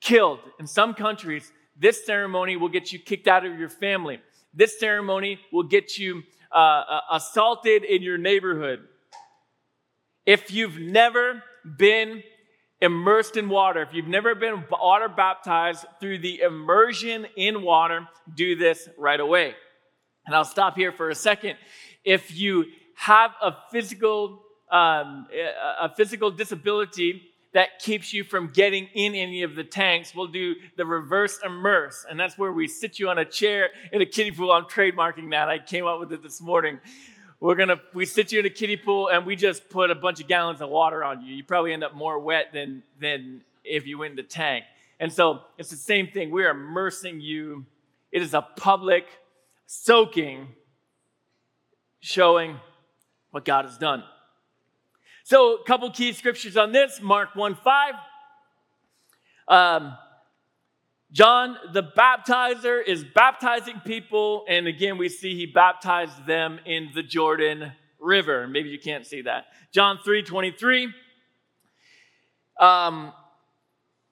killed. 0.00 0.38
In 0.60 0.66
some 0.66 0.94
countries, 0.94 1.50
this 1.76 2.04
ceremony 2.04 2.56
will 2.56 2.68
get 2.68 2.92
you 2.92 2.98
kicked 2.98 3.26
out 3.26 3.44
of 3.44 3.58
your 3.58 3.68
family. 3.68 4.20
This 4.52 4.78
ceremony 4.78 5.38
will 5.52 5.64
get 5.64 5.98
you 5.98 6.22
uh, 6.52 6.56
uh 6.56 7.00
assaulted 7.12 7.84
in 7.84 8.02
your 8.02 8.18
neighborhood. 8.18 8.80
If 10.26 10.52
you've 10.52 10.78
never 10.78 11.42
been 11.78 12.22
immersed 12.80 13.36
in 13.36 13.48
water, 13.48 13.82
if 13.82 13.92
you've 13.92 14.08
never 14.08 14.34
been 14.34 14.64
water 14.70 15.08
baptized 15.08 15.84
through 16.00 16.18
the 16.18 16.40
immersion 16.40 17.26
in 17.36 17.62
water, 17.62 18.08
do 18.34 18.56
this 18.56 18.88
right 18.98 19.20
away. 19.20 19.54
And 20.26 20.34
I'll 20.34 20.44
stop 20.44 20.76
here 20.76 20.92
for 20.92 21.10
a 21.10 21.14
second. 21.14 21.56
If 22.04 22.36
you 22.36 22.66
have 22.94 23.32
a 23.42 23.54
physical 23.70 24.42
um, 24.70 25.26
a 25.80 25.92
physical 25.96 26.30
disability 26.30 27.29
that 27.52 27.80
keeps 27.80 28.12
you 28.12 28.22
from 28.22 28.48
getting 28.48 28.86
in 28.94 29.14
any 29.14 29.42
of 29.42 29.56
the 29.56 29.64
tanks, 29.64 30.14
we'll 30.14 30.28
do 30.28 30.54
the 30.76 30.86
reverse 30.86 31.40
immerse. 31.44 32.06
And 32.08 32.18
that's 32.18 32.38
where 32.38 32.52
we 32.52 32.68
sit 32.68 32.98
you 32.98 33.08
on 33.08 33.18
a 33.18 33.24
chair 33.24 33.70
in 33.92 34.00
a 34.00 34.06
kiddie 34.06 34.30
pool. 34.30 34.52
I'm 34.52 34.64
trademarking 34.64 35.30
that. 35.30 35.48
I 35.48 35.58
came 35.58 35.86
up 35.86 35.98
with 35.98 36.12
it 36.12 36.22
this 36.22 36.40
morning. 36.40 36.78
We're 37.40 37.56
gonna 37.56 37.80
we 37.94 38.04
sit 38.06 38.32
you 38.32 38.40
in 38.40 38.46
a 38.46 38.50
kiddie 38.50 38.76
pool 38.76 39.08
and 39.08 39.24
we 39.24 39.34
just 39.34 39.68
put 39.70 39.90
a 39.90 39.94
bunch 39.94 40.20
of 40.20 40.28
gallons 40.28 40.60
of 40.60 40.68
water 40.68 41.02
on 41.02 41.22
you. 41.22 41.34
You 41.34 41.42
probably 41.42 41.72
end 41.72 41.82
up 41.82 41.94
more 41.94 42.18
wet 42.18 42.52
than 42.52 42.82
than 43.00 43.42
if 43.64 43.86
you 43.86 43.98
went 43.98 44.12
in 44.12 44.16
the 44.16 44.22
tank. 44.22 44.64
And 45.00 45.10
so 45.12 45.40
it's 45.56 45.70
the 45.70 45.76
same 45.76 46.08
thing. 46.08 46.30
We're 46.30 46.50
immersing 46.50 47.20
you. 47.20 47.64
It 48.12 48.20
is 48.20 48.34
a 48.34 48.42
public 48.42 49.06
soaking, 49.66 50.48
showing 52.00 52.60
what 53.30 53.44
God 53.44 53.64
has 53.64 53.78
done. 53.78 54.04
So, 55.30 55.54
a 55.54 55.62
couple 55.62 55.88
key 55.92 56.12
scriptures 56.12 56.56
on 56.56 56.72
this 56.72 57.00
Mark 57.00 57.36
1 57.36 57.54
5. 57.54 57.94
Um, 59.46 59.96
John 61.12 61.56
the 61.72 61.84
baptizer 61.84 62.84
is 62.84 63.04
baptizing 63.04 63.80
people, 63.86 64.44
and 64.48 64.66
again, 64.66 64.98
we 64.98 65.08
see 65.08 65.36
he 65.36 65.46
baptized 65.46 66.26
them 66.26 66.58
in 66.66 66.90
the 66.96 67.04
Jordan 67.04 67.70
River. 68.00 68.48
Maybe 68.48 68.70
you 68.70 68.80
can't 68.80 69.06
see 69.06 69.22
that. 69.22 69.44
John 69.70 70.00
3 70.04 70.24
23. 70.24 70.92
Um, 72.58 73.12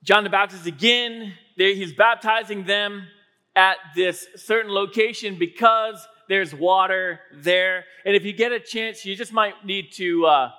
John 0.05 0.23
the 0.23 0.31
Baptist 0.31 0.67
again, 0.67 1.33
he's 1.57 1.95
baptizing 1.95 2.63
them 2.63 3.09
at 3.57 3.79
this 3.97 4.29
certain 4.37 4.71
location 4.71 5.37
because 5.37 5.97
there's 6.29 6.55
water 6.55 7.19
there. 7.35 7.87
And 8.05 8.15
if 8.15 8.25
you 8.25 8.33
get 8.33 8.53
a 8.53 8.61
chance, 8.61 9.05
you 9.05 9.17
just 9.17 9.33
might 9.33 9.67
need 9.67 9.91
to 9.95 10.25
uh, 10.25 10.51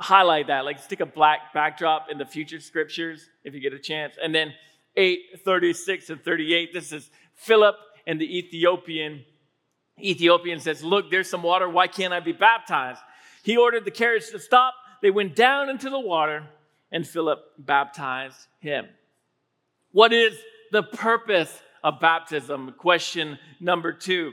highlight 0.00 0.48
that, 0.48 0.64
like 0.64 0.78
stick 0.78 1.00
a 1.00 1.06
black 1.06 1.52
backdrop 1.52 2.06
in 2.10 2.18
the 2.18 2.24
future 2.24 2.58
scriptures 2.58 3.28
if 3.44 3.54
you 3.54 3.60
get 3.60 3.72
a 3.72 3.78
chance. 3.78 4.16
And 4.20 4.34
then 4.34 4.54
8 4.96 5.20
36 5.44 6.10
and 6.10 6.24
38. 6.24 6.72
This 6.72 6.92
is 6.92 7.10
Philip 7.34 7.76
and 8.06 8.20
the 8.20 8.38
Ethiopian. 8.38 9.24
Ethiopian 10.02 10.58
says, 10.60 10.82
Look, 10.82 11.10
there's 11.10 11.28
some 11.28 11.42
water. 11.42 11.68
Why 11.68 11.86
can't 11.86 12.12
I 12.12 12.20
be 12.20 12.32
baptized? 12.32 13.00
He 13.42 13.56
ordered 13.56 13.84
the 13.84 13.90
carriage 13.90 14.30
to 14.30 14.38
stop. 14.38 14.74
They 15.02 15.10
went 15.10 15.34
down 15.34 15.68
into 15.68 15.88
the 15.88 16.00
water, 16.00 16.44
and 16.92 17.06
Philip 17.06 17.38
baptized 17.58 18.48
him. 18.58 18.86
What 19.92 20.12
is 20.12 20.36
the 20.72 20.82
purpose 20.82 21.60
of 21.82 22.00
baptism? 22.00 22.74
Question 22.78 23.38
number 23.60 23.92
two. 23.92 24.32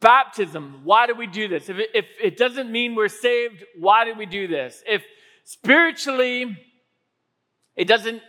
Baptism, 0.00 0.82
why 0.84 1.06
do 1.06 1.14
we 1.14 1.26
do 1.26 1.48
this? 1.48 1.68
If 1.68 1.78
it, 1.78 1.90
if 1.94 2.06
it 2.22 2.36
doesn't 2.36 2.70
mean 2.70 2.94
we're 2.94 3.08
saved, 3.08 3.64
why 3.78 4.04
do 4.04 4.14
we 4.14 4.26
do 4.26 4.46
this? 4.46 4.82
If 4.86 5.04
spiritually 5.44 6.56
it 7.76 7.86
doesn't, 7.86 8.22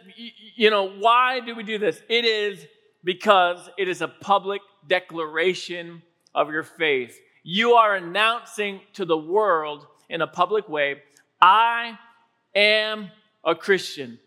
you 0.56 0.70
know, 0.70 0.90
why 0.90 1.40
do 1.40 1.56
we 1.56 1.64
do 1.64 1.78
this? 1.78 2.02
It 2.10 2.26
is 2.26 2.66
because 3.04 3.70
it 3.78 3.88
is 3.88 4.02
a 4.02 4.08
public 4.08 4.62
declaration 4.88 6.02
of 6.36 6.52
your 6.52 6.64
faith. 6.64 7.18
You 7.44 7.74
are 7.74 7.96
announcing 7.96 8.82
to 8.94 9.06
the 9.06 9.18
world 9.18 9.88
in 10.10 10.22
a 10.22 10.28
public 10.28 10.68
way, 10.68 11.02
I 11.42 11.98
am 12.54 13.10
a 13.44 13.56
Christian. 13.56 14.20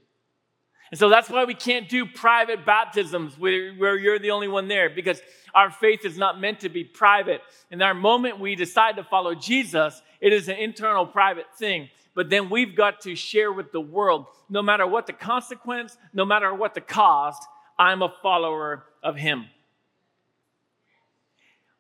And 0.91 0.99
so 0.99 1.09
that's 1.09 1.31
why 1.31 1.45
we 1.45 1.55
can't 1.55 1.89
do 1.89 2.05
private 2.05 2.67
baptisms 2.67 3.39
where, 3.39 3.73
where, 3.75 3.97
you're 3.97 4.19
the 4.19 4.33
only 4.33 4.49
one 4.49 4.67
there 4.67 4.91
because 4.91 5.21
our 5.55 5.71
faith 5.71 6.05
is 6.05 6.19
not 6.19 6.41
meant 6.41 6.61
to 6.61 6.69
be 6.69 6.83
private. 6.83 7.43
In 7.71 7.81
our 7.81 7.95
moment 7.95 8.41
we 8.41 8.57
decide 8.57 8.97
to 8.97 9.05
follow 9.05 9.35
Jesus, 9.35 10.03
it 10.21 10.33
is 10.33 10.49
an 10.49 10.57
internal 10.57 11.07
private 11.07 11.47
thing 11.57 11.89
but 12.15 12.31
then 12.31 12.51
we've 12.51 12.77
got 12.77 13.01
to 13.03 13.15
share 13.15 13.53
with 13.53 13.73
the 13.73 13.81
world 13.81 14.27
no 14.49 14.63
matter 14.63 14.87
what 14.87 15.07
the 15.07 15.13
consequence, 15.13 15.97
no 16.13 16.25
matter 16.25 16.53
what 16.53 16.75
the 16.75 16.81
cost, 16.81 17.43
I'm 17.79 18.03
a 18.03 18.13
follower 18.23 18.85
of 19.03 19.17
Him. 19.17 19.47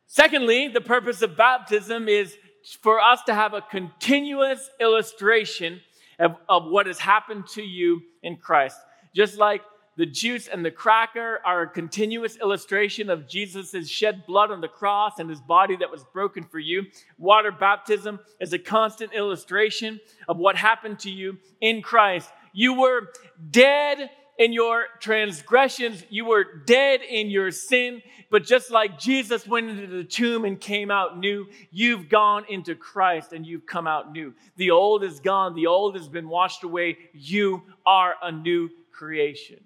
Secondly, 0.06 0.68
the 0.68 0.80
purpose 0.80 1.22
of 1.22 1.36
baptism 1.36 2.08
is 2.08 2.36
for 2.80 3.00
us 3.00 3.22
to 3.24 3.34
have 3.34 3.54
a 3.54 3.60
continuous 3.60 4.70
illustration 4.80 5.80
of, 6.18 6.36
of 6.48 6.64
what 6.66 6.86
has 6.86 6.98
happened 6.98 7.46
to 7.48 7.62
you 7.62 8.02
in 8.22 8.36
Christ. 8.36 8.76
Just 9.14 9.38
like 9.38 9.62
the 9.96 10.06
juice 10.06 10.48
and 10.48 10.64
the 10.64 10.70
cracker 10.70 11.40
are 11.44 11.62
a 11.62 11.68
continuous 11.68 12.36
illustration 12.38 13.10
of 13.10 13.28
Jesus' 13.28 13.88
shed 13.88 14.24
blood 14.26 14.50
on 14.50 14.60
the 14.60 14.68
cross 14.68 15.18
and 15.18 15.28
his 15.28 15.40
body 15.40 15.76
that 15.76 15.90
was 15.90 16.04
broken 16.12 16.44
for 16.44 16.58
you. 16.58 16.84
Water 17.18 17.52
baptism 17.52 18.18
is 18.40 18.52
a 18.52 18.58
constant 18.58 19.12
illustration 19.12 20.00
of 20.28 20.38
what 20.38 20.56
happened 20.56 21.00
to 21.00 21.10
you 21.10 21.38
in 21.60 21.82
Christ. 21.82 22.30
You 22.52 22.80
were 22.80 23.08
dead 23.50 24.10
in 24.38 24.54
your 24.54 24.86
transgressions, 25.00 26.02
you 26.08 26.24
were 26.24 26.44
dead 26.64 27.02
in 27.02 27.28
your 27.28 27.50
sin, 27.50 28.00
but 28.30 28.42
just 28.42 28.70
like 28.70 28.98
Jesus 28.98 29.46
went 29.46 29.68
into 29.68 29.86
the 29.86 30.02
tomb 30.02 30.46
and 30.46 30.58
came 30.58 30.90
out 30.90 31.18
new, 31.18 31.46
you've 31.70 32.08
gone 32.08 32.46
into 32.48 32.74
Christ 32.74 33.34
and 33.34 33.44
you've 33.44 33.66
come 33.66 33.86
out 33.86 34.12
new. 34.12 34.32
The 34.56 34.70
old 34.70 35.04
is 35.04 35.20
gone, 35.20 35.54
the 35.54 35.66
old 35.66 35.94
has 35.94 36.08
been 36.08 36.26
washed 36.26 36.64
away. 36.64 36.96
You 37.12 37.64
are 37.84 38.14
a 38.22 38.32
new 38.32 38.70
creation 39.00 39.64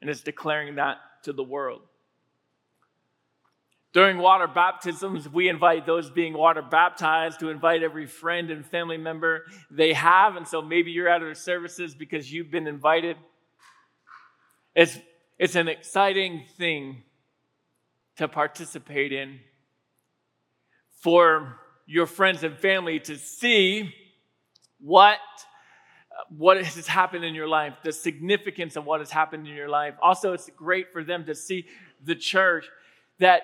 and 0.00 0.10
is 0.10 0.22
declaring 0.22 0.74
that 0.74 0.96
to 1.22 1.32
the 1.32 1.44
world. 1.44 1.82
During 3.92 4.18
water 4.18 4.48
baptisms, 4.48 5.28
we 5.28 5.48
invite 5.48 5.86
those 5.86 6.10
being 6.10 6.34
water 6.34 6.62
baptized 6.62 7.38
to 7.40 7.48
invite 7.48 7.84
every 7.84 8.06
friend 8.06 8.50
and 8.50 8.66
family 8.66 8.96
member 8.96 9.44
they 9.70 9.92
have. 9.92 10.34
And 10.34 10.48
so 10.48 10.60
maybe 10.60 10.90
you're 10.90 11.08
at 11.08 11.22
our 11.22 11.32
services 11.32 11.94
because 11.94 12.30
you've 12.30 12.50
been 12.50 12.66
invited. 12.66 13.16
It's, 14.74 14.98
it's 15.38 15.54
an 15.54 15.68
exciting 15.68 16.42
thing 16.58 17.04
to 18.16 18.26
participate 18.26 19.12
in 19.12 19.38
for 21.00 21.60
your 21.86 22.06
friends 22.06 22.42
and 22.42 22.58
family 22.58 22.98
to 22.98 23.16
see 23.16 23.94
what 24.80 25.20
what 26.36 26.62
has 26.62 26.86
happened 27.00 27.24
in 27.24 27.34
your 27.34 27.48
life, 27.48 27.74
the 27.82 27.92
significance 27.92 28.76
of 28.76 28.84
what 28.84 29.00
has 29.00 29.10
happened 29.10 29.46
in 29.46 29.54
your 29.54 29.68
life. 29.68 29.94
Also, 30.02 30.32
it's 30.32 30.50
great 30.56 30.92
for 30.92 31.04
them 31.04 31.24
to 31.24 31.34
see 31.34 31.66
the 32.04 32.14
church 32.14 32.66
that 33.18 33.42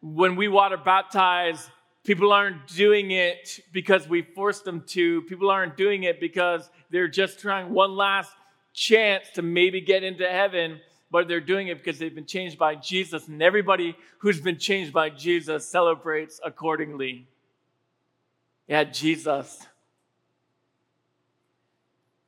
when 0.00 0.36
we 0.36 0.48
water 0.48 0.76
baptize, 0.76 1.70
people 2.04 2.32
aren't 2.32 2.66
doing 2.68 3.10
it 3.10 3.60
because 3.72 4.08
we 4.08 4.22
forced 4.22 4.64
them 4.64 4.82
to. 4.88 5.22
People 5.22 5.50
aren't 5.50 5.76
doing 5.76 6.04
it 6.04 6.20
because 6.20 6.70
they're 6.90 7.08
just 7.08 7.38
trying 7.38 7.72
one 7.72 7.96
last 7.96 8.32
chance 8.72 9.28
to 9.34 9.42
maybe 9.42 9.80
get 9.80 10.02
into 10.02 10.26
heaven, 10.26 10.80
but 11.10 11.28
they're 11.28 11.40
doing 11.40 11.68
it 11.68 11.78
because 11.78 11.98
they've 11.98 12.14
been 12.14 12.26
changed 12.26 12.58
by 12.58 12.74
Jesus. 12.74 13.28
And 13.28 13.42
everybody 13.42 13.96
who's 14.18 14.40
been 14.40 14.58
changed 14.58 14.92
by 14.92 15.10
Jesus 15.10 15.68
celebrates 15.68 16.40
accordingly. 16.42 17.26
Yeah, 18.66 18.84
Jesus 18.84 19.66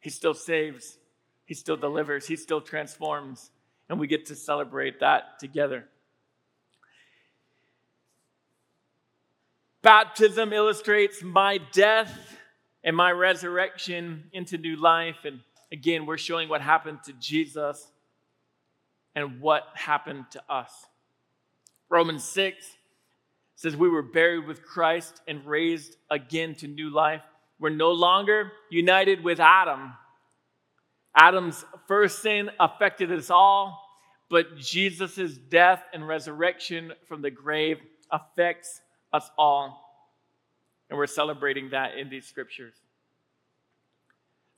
he 0.02 0.10
still 0.10 0.34
saves, 0.34 0.98
He 1.46 1.54
still 1.54 1.76
delivers, 1.76 2.26
He 2.26 2.36
still 2.36 2.60
transforms, 2.60 3.50
and 3.88 3.98
we 3.98 4.08
get 4.08 4.26
to 4.26 4.34
celebrate 4.34 5.00
that 5.00 5.38
together. 5.38 5.86
Baptism 9.80 10.52
illustrates 10.52 11.22
my 11.22 11.58
death 11.72 12.36
and 12.84 12.96
my 12.96 13.12
resurrection 13.12 14.24
into 14.32 14.58
new 14.58 14.76
life. 14.76 15.24
And 15.24 15.40
again, 15.70 16.04
we're 16.04 16.18
showing 16.18 16.48
what 16.48 16.60
happened 16.60 16.98
to 17.04 17.12
Jesus 17.14 17.88
and 19.14 19.40
what 19.40 19.64
happened 19.74 20.24
to 20.32 20.42
us. 20.48 20.72
Romans 21.88 22.24
6 22.24 22.64
says, 23.54 23.76
We 23.76 23.88
were 23.88 24.02
buried 24.02 24.46
with 24.46 24.64
Christ 24.64 25.20
and 25.28 25.44
raised 25.46 25.96
again 26.10 26.54
to 26.56 26.66
new 26.66 26.90
life. 26.90 27.22
We're 27.62 27.70
no 27.70 27.92
longer 27.92 28.50
united 28.70 29.22
with 29.22 29.38
Adam. 29.38 29.92
Adam's 31.14 31.64
first 31.86 32.20
sin 32.20 32.50
affected 32.58 33.12
us 33.12 33.30
all, 33.30 33.80
but 34.28 34.56
Jesus' 34.58 35.38
death 35.48 35.80
and 35.92 36.08
resurrection 36.08 36.92
from 37.06 37.22
the 37.22 37.30
grave 37.30 37.78
affects 38.10 38.80
us 39.12 39.30
all. 39.38 39.80
And 40.90 40.98
we're 40.98 41.06
celebrating 41.06 41.70
that 41.70 41.96
in 41.96 42.10
these 42.10 42.26
scriptures. 42.26 42.74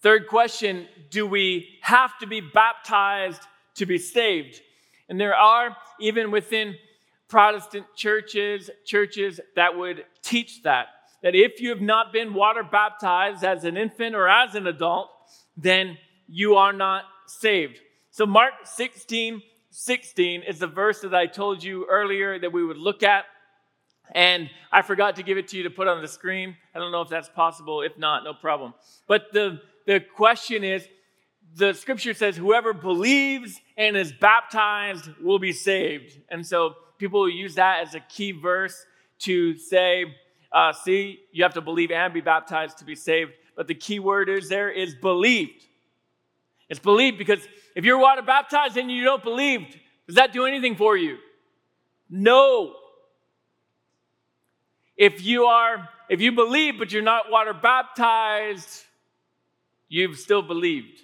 Third 0.01 0.27
question 0.27 0.89
Do 1.11 1.27
we 1.27 1.79
have 1.83 2.19
to 2.21 2.27
be 2.27 2.41
baptized 2.41 3.43
to 3.75 3.85
be 3.85 3.99
saved? 3.99 4.63
And 5.11 5.21
there 5.21 5.35
are, 5.35 5.77
even 6.01 6.31
within 6.31 6.75
Protestant 7.29 7.85
churches, 7.97 8.71
churches 8.87 9.41
that 9.57 9.77
would 9.77 10.07
teach 10.23 10.63
that. 10.63 10.87
That 11.25 11.35
if 11.35 11.61
you 11.61 11.71
have 11.71 11.81
not 11.81 12.13
been 12.13 12.35
water 12.35 12.63
baptized 12.63 13.43
as 13.43 13.65
an 13.65 13.77
infant 13.77 14.15
or 14.15 14.29
as 14.29 14.55
an 14.55 14.69
adult, 14.69 15.11
then 15.57 15.99
you 16.29 16.55
are 16.55 16.73
not 16.73 17.05
saved. 17.27 17.81
So, 18.11 18.27
Mark 18.27 18.53
16, 18.65 19.43
16 19.71 20.43
is 20.43 20.61
the 20.61 20.69
verse 20.69 21.01
that 21.01 21.15
I 21.15 21.27
told 21.27 21.65
you 21.65 21.87
earlier 21.91 22.39
that 22.39 22.53
we 22.53 22.65
would 22.65 22.77
look 22.77 23.03
at. 23.03 23.25
And 24.13 24.51
I 24.71 24.83
forgot 24.83 25.17
to 25.17 25.23
give 25.23 25.39
it 25.39 25.49
to 25.49 25.57
you 25.57 25.63
to 25.63 25.71
put 25.71 25.89
on 25.89 26.01
the 26.03 26.09
screen. 26.09 26.57
I 26.75 26.79
don't 26.79 26.93
know 26.93 27.01
if 27.01 27.09
that's 27.09 27.31
possible. 27.31 27.81
If 27.81 27.99
not, 27.99 28.23
no 28.23 28.35
problem. 28.35 28.75
But 29.09 29.33
the 29.33 29.61
the 29.87 30.01
question 30.01 30.63
is 30.63 30.87
the 31.57 31.73
scripture 31.73 32.15
says, 32.15 32.37
whoever 32.37 32.73
believes 32.73 33.61
and 33.77 33.97
is 33.97 34.13
baptized 34.13 35.09
will 35.23 35.39
be 35.39 35.53
saved. 35.53 36.19
And 36.29 36.47
so 36.47 36.75
people 36.99 37.29
use 37.29 37.55
that 37.55 37.87
as 37.87 37.95
a 37.95 38.01
key 38.01 38.33
verse 38.33 38.85
to 39.21 39.57
say, 39.57 40.07
uh, 40.55 40.73
see, 40.73 41.21
you 41.33 41.43
have 41.43 41.55
to 41.55 41.61
believe 41.61 41.91
and 41.91 42.15
be 42.15 42.23
baptized 42.23 42.79
to 42.79 42.85
be 42.85 42.95
saved. 42.95 43.33
But 43.57 43.69
the 43.69 43.75
key 43.75 43.99
word 43.99 44.31
is 44.31 44.49
there 44.49 44.71
is 44.71 44.95
believed. 44.95 45.67
It's 46.71 46.81
believed 46.81 47.19
because 47.19 47.47
if 47.77 47.85
you're 47.85 47.99
water 47.99 48.23
baptized 48.23 48.79
and 48.79 48.91
you 48.91 49.05
don't 49.05 49.23
believe, 49.23 49.77
does 50.07 50.17
that 50.17 50.33
do 50.33 50.47
anything 50.47 50.77
for 50.77 50.97
you? 50.97 51.19
No. 52.09 52.75
If 54.97 55.23
you 55.23 55.45
are, 55.45 55.89
if 56.09 56.21
you 56.23 56.33
believe 56.33 56.79
but 56.79 56.93
you're 56.93 57.03
not 57.03 57.31
water 57.31 57.53
baptized, 57.53 58.85
You've 59.95 60.19
still 60.19 60.43
believed. 60.43 61.03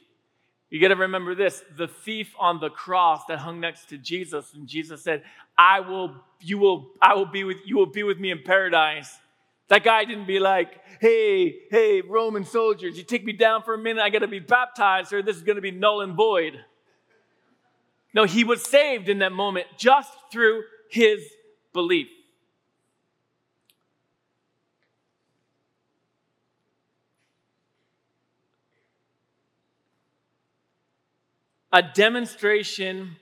You 0.69 0.81
got 0.81 0.89
to 0.89 0.97
remember 0.97 1.37
this 1.37 1.63
the 1.77 1.87
thief 1.87 2.35
on 2.39 2.59
the 2.59 2.71
cross 2.71 3.25
that 3.29 3.39
hung 3.39 3.61
next 3.61 3.89
to 3.91 3.99
Jesus, 3.99 4.53
and 4.53 4.67
Jesus 4.67 5.03
said, 5.03 5.23
I 5.57 5.79
will, 5.79 6.17
you 6.41 6.59
will, 6.59 6.91
I 7.01 7.15
will 7.15 7.27
be 7.27 7.45
with, 7.45 7.59
you 7.65 7.77
will 7.77 7.87
be 7.87 8.03
with 8.03 8.19
me 8.19 8.33
in 8.33 8.43
paradise. 8.43 9.17
That 9.71 9.85
guy 9.85 10.05
didn't 10.05 10.27
be 10.27 10.41
like, 10.41 10.81
hey, 11.01 11.61
hey, 11.71 12.01
Roman 12.01 12.45
soldiers, 12.45 12.99
you 12.99 13.05
take 13.05 13.25
me 13.25 13.33
down 13.33 13.63
for 13.63 13.75
a 13.75 13.79
minute, 13.79 14.03
I 14.03 14.11
got 14.11 14.19
to 14.19 14.29
be 14.29 14.41
baptized, 14.41 15.13
or 15.13 15.23
this 15.23 15.37
is 15.37 15.43
to 15.55 15.63
be 15.63 15.71
null 15.71 16.01
and 16.01 16.15
void. 16.15 16.59
No, 18.13 18.25
he 18.25 18.43
was 18.43 18.65
saved 18.65 19.09
in 19.09 19.21
that 19.21 19.31
moment 19.31 19.69
just 19.79 20.11
through 20.33 20.65
his 20.91 21.21
belief. 21.73 22.09
A 31.73 31.81
demonstration 31.81 33.15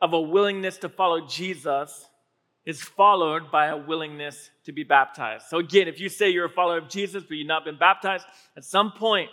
of 0.00 0.14
a 0.14 0.20
willingness 0.20 0.78
to 0.78 0.88
follow 0.88 1.26
Jesus 1.26 2.08
is 2.66 2.82
followed 2.82 3.50
by 3.50 3.66
a 3.66 3.76
willingness 3.76 4.50
to 4.64 4.72
be 4.72 4.84
baptized. 4.84 5.46
So, 5.48 5.58
again, 5.58 5.88
if 5.88 5.98
you 6.00 6.08
say 6.08 6.30
you're 6.30 6.46
a 6.46 6.50
follower 6.50 6.78
of 6.78 6.88
Jesus, 6.88 7.24
but 7.24 7.36
you've 7.36 7.46
not 7.46 7.64
been 7.64 7.78
baptized, 7.78 8.26
at 8.56 8.64
some 8.64 8.92
point, 8.92 9.30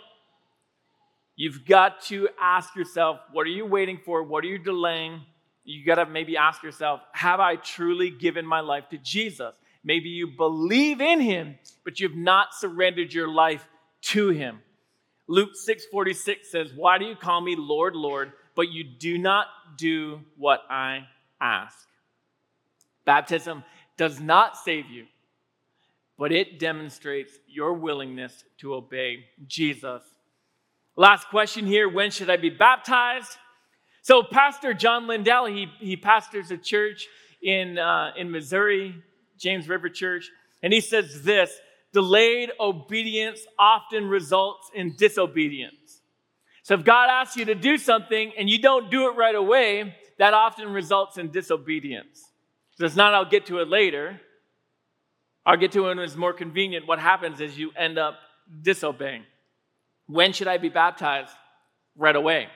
you've 1.36 1.64
got 1.66 2.00
to 2.02 2.28
ask 2.40 2.74
yourself, 2.74 3.20
what 3.32 3.46
are 3.46 3.50
you 3.50 3.66
waiting 3.66 3.98
for? 4.04 4.22
What 4.22 4.44
are 4.44 4.48
you 4.48 4.58
delaying? 4.58 5.20
You 5.64 5.84
got 5.84 5.96
to 5.96 6.06
maybe 6.06 6.36
ask 6.36 6.62
yourself, 6.62 7.00
have 7.12 7.40
I 7.40 7.56
truly 7.56 8.10
given 8.10 8.46
my 8.46 8.60
life 8.60 8.88
to 8.90 8.98
Jesus? 8.98 9.54
Maybe 9.84 10.08
you 10.08 10.26
believe 10.26 11.00
in 11.00 11.20
him, 11.20 11.58
but 11.84 12.00
you've 12.00 12.16
not 12.16 12.54
surrendered 12.54 13.12
your 13.12 13.28
life 13.28 13.66
to 14.00 14.30
him. 14.30 14.60
Luke 15.26 15.50
6:46 15.54 16.50
says, 16.50 16.72
"Why 16.72 16.96
do 16.96 17.04
you 17.04 17.14
call 17.14 17.42
me 17.42 17.54
Lord, 17.54 17.94
Lord, 17.94 18.32
but 18.54 18.70
you 18.70 18.82
do 18.82 19.18
not 19.18 19.46
do 19.76 20.20
what 20.36 20.64
I 20.68 21.06
ask. 21.40 21.86
Baptism 23.08 23.64
does 23.96 24.20
not 24.20 24.58
save 24.58 24.90
you, 24.90 25.06
but 26.18 26.30
it 26.30 26.58
demonstrates 26.58 27.32
your 27.48 27.72
willingness 27.72 28.44
to 28.58 28.74
obey 28.74 29.24
Jesus. 29.46 30.02
Last 30.94 31.30
question 31.30 31.64
here 31.64 31.88
when 31.88 32.10
should 32.10 32.28
I 32.28 32.36
be 32.36 32.50
baptized? 32.50 33.38
So, 34.02 34.22
Pastor 34.22 34.74
John 34.74 35.06
Lindell, 35.06 35.46
he, 35.46 35.68
he 35.78 35.96
pastors 35.96 36.50
a 36.50 36.58
church 36.58 37.06
in, 37.42 37.78
uh, 37.78 38.10
in 38.14 38.30
Missouri, 38.30 38.94
James 39.38 39.70
River 39.70 39.88
Church, 39.88 40.28
and 40.62 40.70
he 40.70 40.82
says 40.82 41.22
this 41.22 41.58
delayed 41.94 42.50
obedience 42.60 43.40
often 43.58 44.06
results 44.06 44.70
in 44.74 44.96
disobedience. 44.96 46.02
So 46.62 46.74
if 46.74 46.84
God 46.84 47.08
asks 47.08 47.38
you 47.38 47.46
to 47.46 47.54
do 47.54 47.78
something 47.78 48.32
and 48.36 48.50
you 48.50 48.58
don't 48.58 48.90
do 48.90 49.08
it 49.08 49.16
right 49.16 49.34
away, 49.34 49.96
that 50.18 50.34
often 50.34 50.74
results 50.74 51.16
in 51.16 51.30
disobedience. 51.30 52.27
So 52.78 52.84
it's 52.84 52.94
not, 52.94 53.12
I'll 53.12 53.24
get 53.24 53.46
to 53.46 53.58
it 53.58 53.68
later. 53.68 54.20
I'll 55.44 55.56
get 55.56 55.72
to 55.72 55.86
it 55.86 55.88
when 55.88 55.98
it's 55.98 56.14
more 56.14 56.32
convenient. 56.32 56.86
What 56.86 57.00
happens 57.00 57.40
is 57.40 57.58
you 57.58 57.72
end 57.76 57.98
up 57.98 58.14
disobeying. 58.62 59.24
When 60.06 60.32
should 60.32 60.46
I 60.46 60.58
be 60.58 60.68
baptized? 60.68 61.32
Right 61.96 62.14
away. 62.14 62.48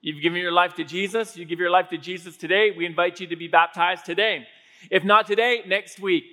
You've 0.00 0.20
given 0.20 0.40
your 0.40 0.50
life 0.50 0.74
to 0.74 0.84
Jesus. 0.84 1.36
You 1.36 1.44
give 1.44 1.60
your 1.60 1.70
life 1.70 1.88
to 1.90 1.98
Jesus 1.98 2.36
today. 2.36 2.72
We 2.76 2.84
invite 2.84 3.20
you 3.20 3.28
to 3.28 3.36
be 3.36 3.46
baptized 3.46 4.06
today. 4.06 4.46
If 4.90 5.04
not 5.04 5.26
today, 5.26 5.62
next 5.66 6.00
week. 6.00 6.24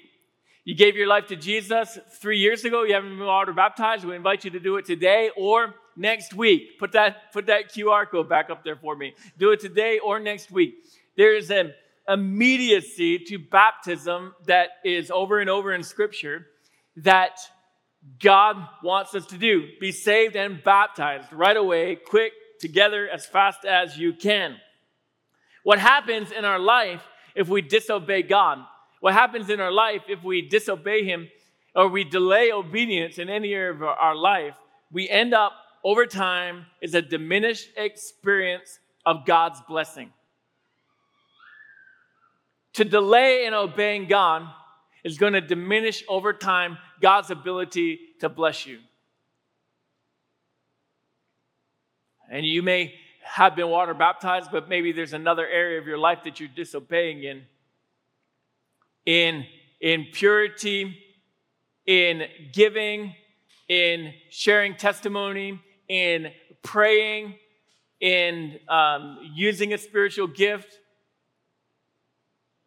You 0.63 0.73
gave 0.73 0.95
your 0.95 1.07
life 1.07 1.27
to 1.27 1.35
Jesus 1.35 1.99
three 2.19 2.39
years 2.39 2.65
ago. 2.65 2.83
You 2.83 2.95
haven't 2.95 3.17
been 3.17 3.27
water 3.27 3.53
baptized. 3.53 4.03
We 4.03 4.15
invite 4.15 4.45
you 4.45 4.51
to 4.51 4.59
do 4.59 4.77
it 4.77 4.85
today 4.85 5.29
or 5.37 5.75
next 5.95 6.33
week. 6.33 6.79
Put 6.79 6.93
that, 6.93 7.31
put 7.33 7.45
that 7.45 7.71
QR 7.71 8.09
code 8.09 8.27
back 8.27 8.49
up 8.49 8.63
there 8.63 8.75
for 8.75 8.95
me. 8.95 9.13
Do 9.37 9.51
it 9.51 9.59
today 9.59 9.99
or 9.99 10.19
next 10.19 10.49
week. 10.49 10.75
There 11.15 11.35
is 11.35 11.51
an 11.51 11.73
immediacy 12.07 13.19
to 13.19 13.37
baptism 13.37 14.33
that 14.45 14.69
is 14.83 15.11
over 15.11 15.39
and 15.39 15.49
over 15.49 15.73
in 15.73 15.83
Scripture 15.83 16.47
that 16.97 17.37
God 18.19 18.57
wants 18.83 19.13
us 19.15 19.25
to 19.27 19.37
do. 19.37 19.67
Be 19.79 19.91
saved 19.91 20.35
and 20.35 20.63
baptized 20.63 21.31
right 21.33 21.57
away, 21.57 21.95
quick, 21.95 22.33
together, 22.59 23.07
as 23.07 23.25
fast 23.25 23.65
as 23.65 23.97
you 23.97 24.13
can. 24.13 24.55
What 25.63 25.79
happens 25.79 26.31
in 26.31 26.45
our 26.45 26.59
life 26.59 27.03
if 27.35 27.49
we 27.49 27.61
disobey 27.61 28.23
God? 28.23 28.59
What 29.01 29.13
happens 29.13 29.49
in 29.49 29.59
our 29.59 29.71
life 29.71 30.03
if 30.07 30.23
we 30.23 30.41
disobey 30.41 31.03
Him 31.03 31.27
or 31.75 31.87
we 31.87 32.03
delay 32.03 32.51
obedience 32.51 33.19
in 33.19 33.29
any 33.29 33.53
area 33.53 33.71
of 33.71 33.83
our 33.83 34.15
life? 34.15 34.55
We 34.91 35.09
end 35.09 35.33
up 35.33 35.53
over 35.83 36.05
time 36.05 36.65
is 36.81 36.95
a 36.95 37.01
diminished 37.01 37.69
experience 37.75 38.79
of 39.05 39.25
God's 39.25 39.61
blessing. 39.67 40.11
To 42.77 42.85
delay 42.85 43.47
in 43.47 43.55
obeying 43.55 44.05
God 44.05 44.47
is 45.03 45.17
going 45.17 45.33
to 45.33 45.41
diminish 45.41 46.03
over 46.07 46.31
time 46.31 46.77
God's 47.01 47.31
ability 47.31 47.99
to 48.19 48.29
bless 48.29 48.67
you. 48.67 48.77
And 52.29 52.45
you 52.45 52.61
may 52.61 52.93
have 53.23 53.55
been 53.55 53.69
water 53.69 53.95
baptized, 53.95 54.51
but 54.51 54.69
maybe 54.69 54.91
there's 54.91 55.13
another 55.13 55.47
area 55.47 55.79
of 55.79 55.87
your 55.87 55.97
life 55.97 56.19
that 56.25 56.39
you're 56.39 56.49
disobeying 56.55 57.23
in. 57.23 57.45
In, 59.07 59.47
in 59.81 60.05
purity, 60.13 60.99
in 61.87 62.25
giving, 62.53 63.15
in 63.67 64.13
sharing 64.29 64.75
testimony, 64.75 65.59
in 65.89 66.27
praying, 66.61 67.33
in 67.99 68.59
um, 68.69 69.17
using 69.33 69.73
a 69.73 69.79
spiritual 69.79 70.27
gift, 70.27 70.77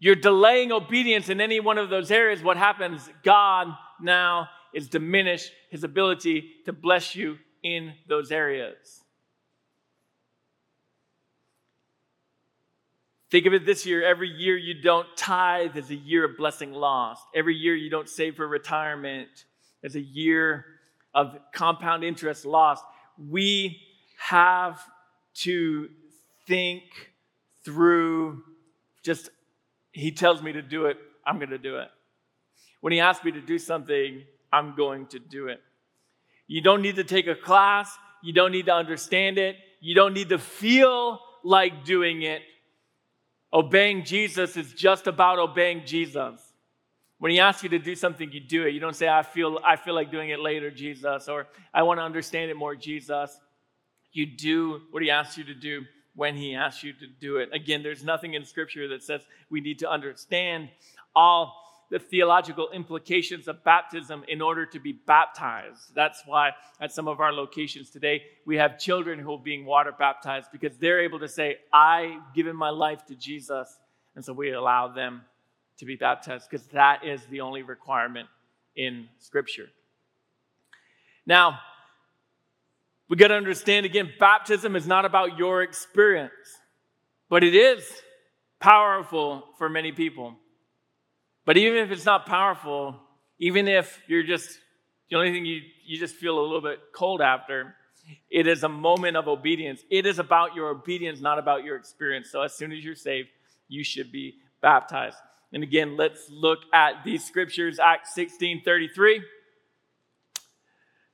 you're 0.01 0.17
delaying 0.17 0.73
obedience 0.73 1.29
in 1.29 1.41
any 1.41 1.61
one 1.61 1.79
of 1.79 1.91
those 1.91 2.11
areas, 2.11 2.43
what 2.43 2.57
happens? 2.57 3.09
God 3.23 3.69
now 4.01 4.49
is 4.75 4.89
diminished 4.89 5.53
his 5.69 5.85
ability 5.85 6.51
to 6.65 6.73
bless 6.73 7.15
you 7.15 7.39
in 7.63 7.93
those 8.09 8.33
areas. 8.33 9.05
Think 13.31 13.47
of 13.47 13.55
it 13.55 13.65
this 13.65 13.87
year 13.87 14.05
every 14.05 14.29
year 14.29 14.57
you 14.57 14.83
don't 14.83 15.07
tithe 15.17 15.77
is 15.77 15.91
a 15.91 15.95
year 15.95 16.25
of 16.25 16.37
blessing 16.37 16.73
lost. 16.73 17.23
Every 17.33 17.55
year 17.55 17.77
you 17.77 17.89
don't 17.89 18.09
save 18.09 18.35
for 18.35 18.49
retirement 18.49 19.29
is 19.85 19.95
a 19.95 20.01
year 20.01 20.65
of 21.15 21.39
compound 21.53 22.03
interest 22.03 22.45
lost 22.45 22.85
we 23.29 23.81
have 24.19 24.81
to 25.35 25.89
think 26.47 26.83
through 27.65 28.43
just 29.03 29.31
He 29.93 30.13
tells 30.13 30.43
me 30.43 30.53
to 30.53 30.63
do 30.63 30.87
it, 30.87 30.97
I'm 31.27 31.37
going 31.37 31.51
to 31.51 31.59
do 31.59 31.79
it. 31.79 31.89
When 32.81 32.93
He 32.93 33.01
asks 33.01 33.25
me 33.25 33.33
to 33.33 33.41
do 33.41 33.59
something, 33.59 34.23
I'm 34.53 34.75
going 34.75 35.07
to 35.09 35.19
do 35.19 35.49
it. 35.49 35.61
You 36.47 36.61
don't 36.61 36.83
need 36.83 36.97
to 36.97 37.05
take 37.05 37.27
a 37.27 37.35
class, 37.35 37.97
you 38.23 38.33
don't 38.33 38.53
need 38.53 38.67
to 38.67 38.75
understand 38.75 39.39
it, 39.39 39.57
you 39.81 39.95
don't 39.95 40.15
need 40.15 40.31
to 40.31 40.39
feel 40.39 41.21
like 41.45 41.85
doing 41.85 42.23
it. 42.23 42.43
Obeying 43.53 44.05
Jesus 44.05 44.57
is 44.57 44.73
just 44.73 45.07
about 45.07 45.39
obeying 45.39 45.85
Jesus. 45.85 46.41
When 47.19 47.33
he 47.33 47.41
asks 47.41 47.63
you 47.63 47.69
to 47.71 47.79
do 47.79 47.95
something, 47.95 48.33
you 48.33 48.41
do 48.41 48.65
it. 48.65 48.73
You 48.73 48.81
don't 48.81 48.97
say, 48.97 49.09
I 49.09 49.23
feel, 49.23 49.59
I 49.65 49.77
feel 49.77 49.95
like 49.95 50.11
doing 50.11 50.31
it 50.31 50.41
later, 50.41 50.71
Jesus, 50.71 51.29
or 51.29 51.49
I 51.75 51.83
want 51.83 51.99
to 51.99 52.03
understand 52.03 52.51
it 52.51 52.57
more, 52.57 52.75
Jesus. 52.75 53.39
You 54.13 54.27
do 54.27 54.81
what 54.91 55.03
he 55.03 55.11
asks 55.11 55.37
you 55.37 55.45
to 55.45 55.55
do 55.55 55.83
when 56.21 56.37
he 56.37 56.55
asks 56.55 56.85
you 56.85 56.93
to 56.93 57.07
do 57.07 57.39
it. 57.39 57.49
Again, 57.51 57.83
there's 57.83 58.05
nothing 58.05 58.35
in 58.35 58.45
Scripture 58.45 58.87
that 58.89 59.03
says 59.03 59.23
we 59.49 59.63
need 59.63 59.79
to 59.79 59.91
understand 59.91 60.69
all 61.17 61.57
the 61.91 61.99
theological 61.99 62.69
implications 62.73 63.49
of 63.49 63.65
baptism 63.65 64.23
in 64.29 64.43
order 64.43 64.67
to 64.67 64.79
be 64.79 64.93
baptized. 64.93 65.95
That's 65.95 66.23
why 66.27 66.51
at 66.79 66.93
some 66.93 67.09
of 67.09 67.21
our 67.21 67.33
locations 67.33 67.89
today, 67.89 68.23
we 68.45 68.57
have 68.57 68.79
children 68.79 69.19
who 69.19 69.33
are 69.33 69.39
being 69.39 69.65
water 69.65 69.95
baptized 69.99 70.49
because 70.53 70.77
they're 70.77 71.01
able 71.01 71.21
to 71.21 71.27
say, 71.27 71.57
I've 71.73 72.35
given 72.35 72.55
my 72.55 72.69
life 72.69 73.07
to 73.07 73.15
Jesus. 73.15 73.79
And 74.15 74.23
so 74.23 74.35
we 74.35 74.53
allow 74.53 74.89
them 74.89 75.23
to 75.79 75.87
be 75.87 75.97
baptized 75.97 76.51
because 76.51 76.67
that 76.67 77.03
is 77.03 77.25
the 77.31 77.41
only 77.41 77.63
requirement 77.63 78.29
in 78.77 79.09
Scripture. 79.21 79.71
Now, 81.25 81.61
we 83.11 83.17
got 83.17 83.29
to 83.29 83.35
understand 83.35 83.85
again, 83.85 84.09
baptism 84.21 84.77
is 84.77 84.87
not 84.87 85.05
about 85.05 85.37
your 85.37 85.63
experience, 85.63 86.33
but 87.29 87.43
it 87.43 87.57
is 87.57 87.85
powerful 88.61 89.43
for 89.59 89.69
many 89.69 89.91
people. 89.91 90.37
But 91.45 91.57
even 91.57 91.79
if 91.79 91.91
it's 91.91 92.05
not 92.05 92.25
powerful, 92.25 93.01
even 93.41 93.67
if 93.67 94.01
you're 94.07 94.23
just, 94.23 94.61
the 95.11 95.17
only 95.17 95.33
thing 95.33 95.45
you, 95.45 95.61
you 95.85 95.99
just 95.99 96.15
feel 96.15 96.39
a 96.39 96.41
little 96.41 96.61
bit 96.61 96.79
cold 96.95 97.21
after, 97.21 97.75
it 98.31 98.47
is 98.47 98.63
a 98.63 98.69
moment 98.69 99.17
of 99.17 99.27
obedience. 99.27 99.83
It 99.91 100.07
is 100.07 100.21
about 100.21 100.55
your 100.55 100.69
obedience, 100.69 101.21
not 101.21 101.41
about 101.41 101.65
your 101.65 101.77
experience. 101.77 102.31
So 102.31 102.43
as 102.43 102.55
soon 102.55 102.71
as 102.71 102.85
you're 102.85 102.95
saved, 102.95 103.29
you 103.67 103.83
should 103.83 104.13
be 104.13 104.37
baptized. 104.63 105.17
And 105.53 105.65
again, 105.65 105.97
let's 105.97 106.31
look 106.31 106.61
at 106.73 107.03
these 107.05 107.25
scriptures, 107.25 107.81
Acts 107.81 108.15
16 108.15 108.63
33. 108.65 109.21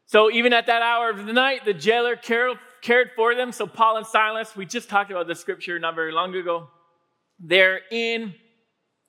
So 0.07 0.31
even 0.31 0.53
at 0.53 0.67
that 0.67 0.83
hour 0.83 1.11
of 1.11 1.27
the 1.27 1.33
night, 1.33 1.65
the 1.65 1.75
jailer 1.75 2.17
cared, 2.17 2.59
for 3.17 3.35
them. 3.35 3.53
So 3.53 3.67
Paul 3.67 3.97
and 3.97 4.07
Silas, 4.07 4.55
we 4.55 4.65
just 4.65 4.89
talked 4.89 5.11
about 5.11 5.27
the 5.27 5.35
scripture 5.35 5.79
not 5.79 5.95
very 5.95 6.13
long 6.13 6.35
ago. 6.35 6.69
They're 7.41 7.81
in, 7.91 8.35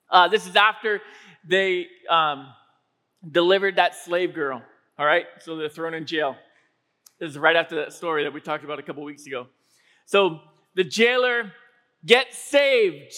uh, 0.10 0.28
this 0.28 0.48
is 0.48 0.56
after 0.56 1.02
they 1.48 1.88
um, 2.10 2.48
delivered 3.30 3.76
that 3.76 3.96
slave 3.96 4.34
girl. 4.34 4.62
All 4.98 5.06
right, 5.06 5.26
so 5.40 5.56
they're 5.56 5.70
thrown 5.70 5.94
in 5.94 6.08
jail. 6.08 6.36
This 7.20 7.32
is 7.32 7.38
right 7.38 7.56
after 7.56 7.76
that 7.78 7.94
story 7.94 8.24
that 8.24 8.34
we 8.34 8.42
talked 8.42 8.64
about 8.64 8.80
a 8.80 8.84
couple 8.84 9.04
weeks 9.04 9.28
ago. 9.28 9.48
So 10.08 10.40
the 10.76 10.84
jailer 10.84 11.52
gets 12.04 12.38
saved 12.38 13.14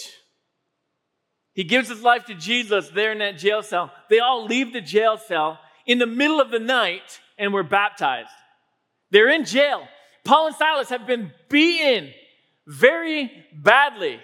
he 1.52 1.64
gives 1.64 1.88
his 1.88 2.02
life 2.02 2.26
to 2.26 2.34
Jesus 2.34 2.88
there 2.88 3.12
in 3.12 3.18
that 3.18 3.38
jail 3.38 3.62
cell. 3.62 3.92
They 4.08 4.18
all 4.18 4.46
leave 4.46 4.72
the 4.72 4.80
jail 4.80 5.18
cell 5.18 5.58
in 5.86 5.98
the 5.98 6.06
middle 6.06 6.40
of 6.40 6.50
the 6.50 6.58
night 6.58 7.20
and 7.40 7.52
were 7.52 7.64
baptized. 7.64 8.30
They're 9.10 9.30
in 9.30 9.44
jail. 9.44 9.88
Paul 10.24 10.48
and 10.48 10.56
Silas 10.56 10.90
have 10.90 11.06
been 11.06 11.32
beaten 11.48 12.12
very 12.66 13.32
badly. 13.52 14.20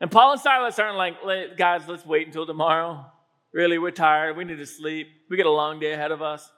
And 0.00 0.10
Paul 0.10 0.32
and 0.32 0.40
Silas 0.40 0.78
aren't 0.78 0.96
like, 0.96 1.56
guys, 1.56 1.88
let's 1.88 2.06
wait 2.06 2.26
until 2.26 2.46
tomorrow. 2.46 3.06
Really, 3.52 3.78
we're 3.78 3.90
tired. 3.90 4.36
We 4.36 4.44
need 4.44 4.58
to 4.58 4.66
sleep. 4.66 5.08
We 5.30 5.36
got 5.36 5.46
a 5.46 5.50
long 5.50 5.80
day 5.80 5.92
ahead 5.92 6.12
of 6.12 6.22
us. 6.22 6.48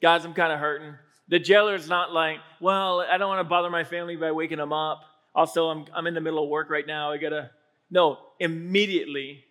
Guys, 0.00 0.24
I'm 0.24 0.34
kind 0.34 0.52
of 0.52 0.58
hurting. 0.58 0.94
The 1.28 1.38
jailer's 1.38 1.88
not 1.88 2.12
like, 2.12 2.38
well, 2.60 3.00
I 3.00 3.18
don't 3.18 3.28
want 3.28 3.40
to 3.40 3.48
bother 3.48 3.70
my 3.70 3.84
family 3.84 4.16
by 4.16 4.32
waking 4.32 4.58
them 4.58 4.72
up. 4.72 5.02
Also, 5.34 5.68
I'm, 5.68 5.84
I'm 5.94 6.06
in 6.06 6.14
the 6.14 6.20
middle 6.20 6.42
of 6.42 6.48
work 6.48 6.70
right 6.70 6.86
now. 6.86 7.12
I 7.12 7.18
got 7.18 7.30
to. 7.30 7.50
No, 7.90 8.18
immediately 8.40 9.44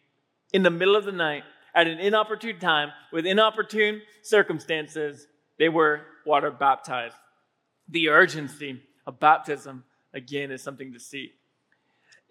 in 0.51 0.63
the 0.63 0.71
middle 0.71 0.95
of 0.95 1.05
the 1.05 1.11
night 1.11 1.43
at 1.75 1.87
an 1.87 1.99
inopportune 1.99 2.59
time 2.59 2.89
with 3.11 3.25
inopportune 3.25 4.01
circumstances, 4.23 5.27
they 5.57 5.69
were 5.69 6.01
water 6.25 6.51
baptized. 6.51 7.15
The 7.89 8.09
urgency 8.09 8.81
of 9.05 9.19
baptism, 9.19 9.83
again, 10.13 10.51
is 10.51 10.61
something 10.61 10.93
to 10.93 10.99
see. 10.99 11.33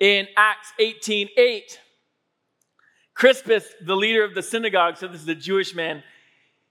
In 0.00 0.26
Acts 0.36 0.72
18 0.78 1.28
8, 1.36 1.80
Crispus, 3.14 3.64
the 3.80 3.94
leader 3.94 4.24
of 4.24 4.34
the 4.34 4.42
synagogue, 4.42 4.96
so 4.96 5.06
this 5.06 5.22
is 5.22 5.28
a 5.28 5.34
Jewish 5.34 5.74
man, 5.74 6.02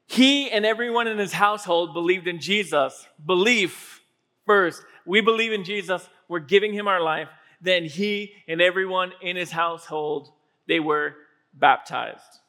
he 0.06 0.52
and 0.52 0.66
everyone 0.66 1.08
in 1.08 1.18
his 1.18 1.34
household 1.34 1.94
believed 1.94 2.28
in 2.28 2.40
Jesus. 2.40 3.08
Belief 3.26 4.02
first. 4.46 4.84
We 5.06 5.22
believe 5.22 5.54
in 5.54 5.64
Jesus, 5.64 6.08
we're 6.28 6.40
giving 6.40 6.74
him 6.74 6.88
our 6.88 7.02
life. 7.02 7.30
Then 7.62 7.86
he 7.86 8.34
and 8.48 8.62
everyone 8.62 9.14
in 9.22 9.38
his 9.38 9.52
household, 9.52 10.30
they 10.68 10.80
were 10.80 11.16
baptized. 11.54 12.40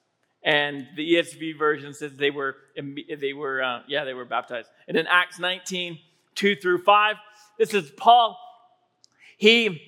And 0.45 0.87
the 0.95 1.15
ESV 1.15 1.59
version 1.59 1.95
says 1.95 2.13
they 2.15 2.31
were, 2.31 2.57
they 2.77 3.33
were 3.33 3.63
uh, 3.63 3.81
yeah, 3.89 4.05
they 4.05 4.13
were 4.13 4.27
baptized. 4.27 4.69
And 4.87 4.97
in 4.97 5.07
Acts 5.07 5.39
19, 5.39 5.99
2 6.35 6.57
through 6.57 6.83
5, 6.83 7.17
this 7.59 7.73
is 7.73 7.91
Paul. 7.97 8.39
He 9.39 9.81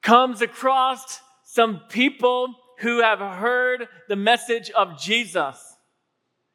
comes 0.00 0.40
across 0.40 1.20
some 1.44 1.80
people 1.88 2.54
who 2.78 3.02
have 3.02 3.18
heard 3.18 3.86
the 4.08 4.16
message 4.16 4.70
of 4.70 4.98
Jesus. 4.98 5.76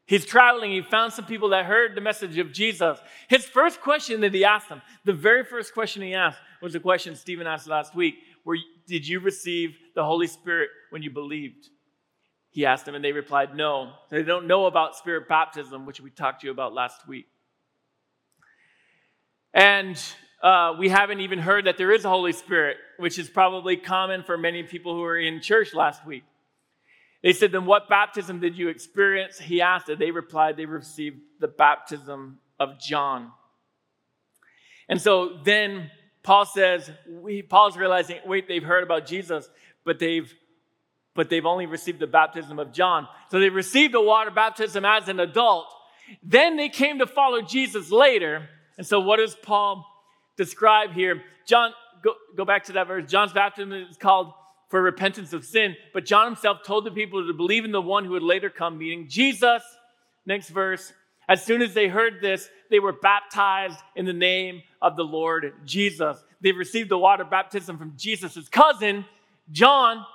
He's 0.07 0.25
traveling. 0.25 0.71
He 0.71 0.81
found 0.81 1.13
some 1.13 1.25
people 1.25 1.49
that 1.49 1.65
heard 1.65 1.95
the 1.95 2.01
message 2.01 2.37
of 2.37 2.53
Jesus. 2.53 2.97
His 3.27 3.45
first 3.45 3.81
question 3.81 4.21
that 4.21 4.33
he 4.33 4.45
asked 4.45 4.69
them, 4.69 4.81
the 5.05 5.13
very 5.13 5.43
first 5.43 5.73
question 5.73 6.01
he 6.01 6.13
asked, 6.13 6.39
was 6.61 6.73
the 6.73 6.79
question 6.79 7.15
Stephen 7.15 7.45
asked 7.45 7.67
last 7.67 7.93
week: 7.93 8.15
where 8.43 8.57
did 8.87 9.07
you 9.07 9.19
receive 9.19 9.77
the 9.95 10.03
Holy 10.03 10.27
Spirit 10.27 10.69
when 10.89 11.01
you 11.01 11.11
believed? 11.11 11.69
He 12.49 12.65
asked 12.65 12.85
them, 12.85 12.95
and 12.95 13.03
they 13.03 13.11
replied, 13.11 13.55
No. 13.55 13.93
They 14.09 14.23
don't 14.23 14.47
know 14.47 14.65
about 14.65 14.95
spirit 14.95 15.27
baptism, 15.27 15.85
which 15.85 16.01
we 16.01 16.09
talked 16.09 16.41
to 16.41 16.47
you 16.47 16.51
about 16.51 16.73
last 16.73 17.07
week. 17.07 17.27
And 19.53 20.01
uh, 20.41 20.75
we 20.77 20.89
haven't 20.89 21.19
even 21.19 21.39
heard 21.39 21.65
that 21.65 21.77
there 21.77 21.91
is 21.91 22.05
a 22.05 22.09
Holy 22.09 22.33
Spirit, 22.33 22.77
which 22.97 23.17
is 23.17 23.29
probably 23.29 23.77
common 23.77 24.23
for 24.23 24.37
many 24.37 24.63
people 24.63 24.93
who 24.93 25.01
were 25.01 25.17
in 25.17 25.41
church 25.41 25.73
last 25.73 26.05
week. 26.05 26.23
They 27.23 27.33
said, 27.33 27.51
Then 27.51 27.65
what 27.65 27.89
baptism 27.89 28.39
did 28.39 28.57
you 28.57 28.69
experience? 28.69 29.39
He 29.39 29.61
asked, 29.61 29.89
and 29.89 29.99
they 29.99 30.11
replied, 30.11 30.57
They 30.57 30.65
received 30.65 31.17
the 31.39 31.47
baptism 31.47 32.39
of 32.59 32.79
John. 32.79 33.31
And 34.89 35.01
so 35.01 35.39
then 35.43 35.91
Paul 36.23 36.45
says, 36.45 36.89
we, 37.09 37.41
Paul's 37.41 37.77
realizing, 37.77 38.17
wait, 38.25 38.47
they've 38.47 38.63
heard 38.63 38.83
about 38.83 39.05
Jesus, 39.05 39.49
but 39.85 39.99
they've 39.99 40.33
but 41.17 41.31
they've 41.31 41.47
only 41.47 41.65
received 41.65 41.99
the 41.99 42.07
baptism 42.07 42.59
of 42.59 42.71
John. 42.71 43.07
So 43.31 43.39
they 43.39 43.49
received 43.49 43.93
the 43.93 44.01
water 44.01 44.29
baptism 44.29 44.85
as 44.85 45.09
an 45.09 45.19
adult. 45.19 45.65
Then 46.21 46.55
they 46.55 46.69
came 46.69 46.99
to 46.99 47.07
follow 47.07 47.41
Jesus 47.41 47.91
later. 47.91 48.47
And 48.77 48.85
so 48.85 48.99
what 48.99 49.17
does 49.17 49.35
Paul 49.35 49.83
describe 50.37 50.93
here? 50.93 51.23
John, 51.47 51.71
go, 52.03 52.13
go 52.35 52.45
back 52.45 52.65
to 52.65 52.73
that 52.73 52.87
verse. 52.87 53.09
John's 53.09 53.33
baptism 53.33 53.73
is 53.73 53.97
called 53.97 54.31
for 54.69 54.79
repentance 54.81 55.33
of 55.33 55.43
sin, 55.43 55.75
but 55.93 56.05
John 56.05 56.27
himself 56.27 56.59
told 56.63 56.85
the 56.85 56.91
people 56.91 57.25
to 57.25 57.33
believe 57.33 57.65
in 57.65 57.71
the 57.71 57.81
one 57.81 58.05
who 58.05 58.11
would 58.11 58.21
later 58.21 58.49
come, 58.49 58.77
meaning 58.77 59.07
Jesus. 59.09 59.63
Next 60.25 60.49
verse. 60.49 60.93
As 61.27 61.43
soon 61.43 61.61
as 61.61 61.73
they 61.73 61.87
heard 61.87 62.21
this, 62.21 62.47
they 62.69 62.79
were 62.79 62.93
baptized 62.93 63.79
in 63.95 64.05
the 64.05 64.13
name 64.13 64.61
of 64.81 64.95
the 64.95 65.03
Lord 65.03 65.53
Jesus. 65.65 66.23
They 66.41 66.51
received 66.51 66.89
the 66.89 66.97
water 66.97 67.23
baptism 67.23 67.77
from 67.77 67.93
Jesus' 67.97 68.47
cousin, 68.49 69.05
John, 69.51 70.05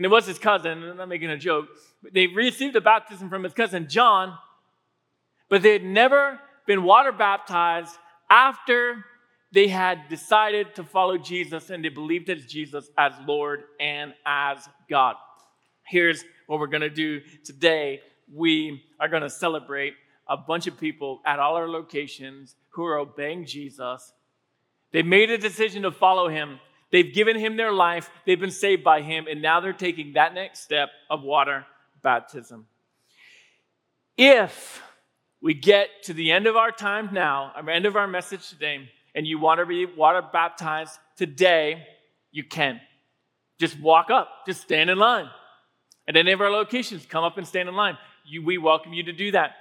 and 0.00 0.06
it 0.06 0.08
was 0.08 0.24
his 0.24 0.38
cousin, 0.38 0.82
I'm 0.82 0.96
not 0.96 1.10
making 1.10 1.28
a 1.28 1.36
joke. 1.36 1.66
They 2.10 2.26
received 2.26 2.74
the 2.74 2.80
baptism 2.80 3.28
from 3.28 3.44
his 3.44 3.52
cousin 3.52 3.86
John, 3.86 4.32
but 5.50 5.60
they 5.60 5.74
had 5.74 5.84
never 5.84 6.40
been 6.66 6.84
water 6.84 7.12
baptized 7.12 7.94
after 8.30 9.04
they 9.52 9.68
had 9.68 10.08
decided 10.08 10.74
to 10.76 10.84
follow 10.84 11.18
Jesus 11.18 11.68
and 11.68 11.84
they 11.84 11.90
believed 11.90 12.30
in 12.30 12.42
Jesus 12.48 12.88
as 12.96 13.12
Lord 13.26 13.64
and 13.78 14.14
as 14.24 14.66
God. 14.88 15.16
Here's 15.86 16.24
what 16.46 16.60
we're 16.60 16.68
going 16.68 16.80
to 16.80 16.88
do 16.88 17.20
today. 17.44 18.00
We 18.32 18.82
are 19.00 19.08
going 19.08 19.20
to 19.20 19.28
celebrate 19.28 19.96
a 20.26 20.36
bunch 20.38 20.66
of 20.66 20.80
people 20.80 21.20
at 21.26 21.38
all 21.38 21.56
our 21.56 21.68
locations 21.68 22.54
who 22.70 22.86
are 22.86 22.96
obeying 22.96 23.44
Jesus. 23.44 24.14
They 24.92 25.02
made 25.02 25.28
a 25.28 25.36
decision 25.36 25.82
to 25.82 25.90
follow 25.90 26.30
him 26.30 26.58
They've 26.90 27.12
given 27.12 27.38
him 27.38 27.56
their 27.56 27.72
life, 27.72 28.10
they've 28.26 28.40
been 28.40 28.50
saved 28.50 28.82
by 28.82 29.02
him, 29.02 29.26
and 29.30 29.40
now 29.40 29.60
they're 29.60 29.72
taking 29.72 30.14
that 30.14 30.34
next 30.34 30.60
step 30.60 30.90
of 31.08 31.22
water 31.22 31.64
baptism. 32.02 32.66
If 34.16 34.82
we 35.40 35.54
get 35.54 35.88
to 36.04 36.12
the 36.12 36.32
end 36.32 36.46
of 36.46 36.56
our 36.56 36.72
time 36.72 37.10
now, 37.12 37.52
the 37.64 37.72
end 37.72 37.86
of 37.86 37.96
our 37.96 38.06
message 38.06 38.48
today, 38.48 38.88
and 39.14 39.26
you 39.26 39.38
want 39.38 39.60
to 39.60 39.66
be 39.66 39.86
water 39.86 40.22
baptized 40.32 40.98
today, 41.16 41.86
you 42.32 42.44
can. 42.44 42.80
Just 43.58 43.78
walk 43.80 44.10
up, 44.10 44.28
just 44.46 44.60
stand 44.62 44.90
in 44.90 44.98
line. 44.98 45.30
at 46.08 46.16
any 46.16 46.32
of 46.32 46.40
our 46.40 46.50
locations, 46.50 47.06
come 47.06 47.22
up 47.22 47.38
and 47.38 47.46
stand 47.46 47.68
in 47.68 47.76
line. 47.76 47.96
You, 48.26 48.42
we 48.44 48.58
welcome 48.58 48.92
you 48.92 49.04
to 49.04 49.12
do 49.12 49.30
that. 49.32 49.52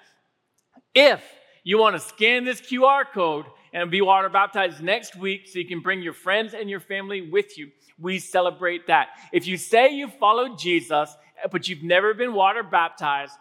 If 0.95 1.23
you 1.63 1.77
want 1.77 1.95
to 1.95 1.99
scan 1.99 2.43
this 2.43 2.59
QR 2.59 3.03
code 3.13 3.45
and 3.73 3.91
be 3.91 4.01
water 4.01 4.29
baptized 4.29 4.81
next 4.81 5.15
week 5.15 5.47
so 5.47 5.59
you 5.59 5.67
can 5.67 5.81
bring 5.81 6.01
your 6.01 6.13
friends 6.13 6.53
and 6.53 6.69
your 6.69 6.79
family 6.79 7.29
with 7.29 7.57
you, 7.57 7.71
we 7.99 8.19
celebrate 8.19 8.87
that. 8.87 9.09
If 9.31 9.47
you 9.47 9.57
say 9.57 9.89
you 9.93 10.07
followed 10.07 10.57
Jesus, 10.57 11.15
but 11.51 11.67
you've 11.67 11.83
never 11.83 12.13
been 12.13 12.33
water 12.33 12.63
baptized, 12.63 13.33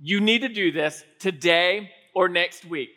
you 0.00 0.20
need 0.20 0.42
to 0.42 0.48
do 0.48 0.70
this 0.70 1.04
today 1.18 1.90
or 2.14 2.28
next 2.28 2.64
week. 2.64 2.90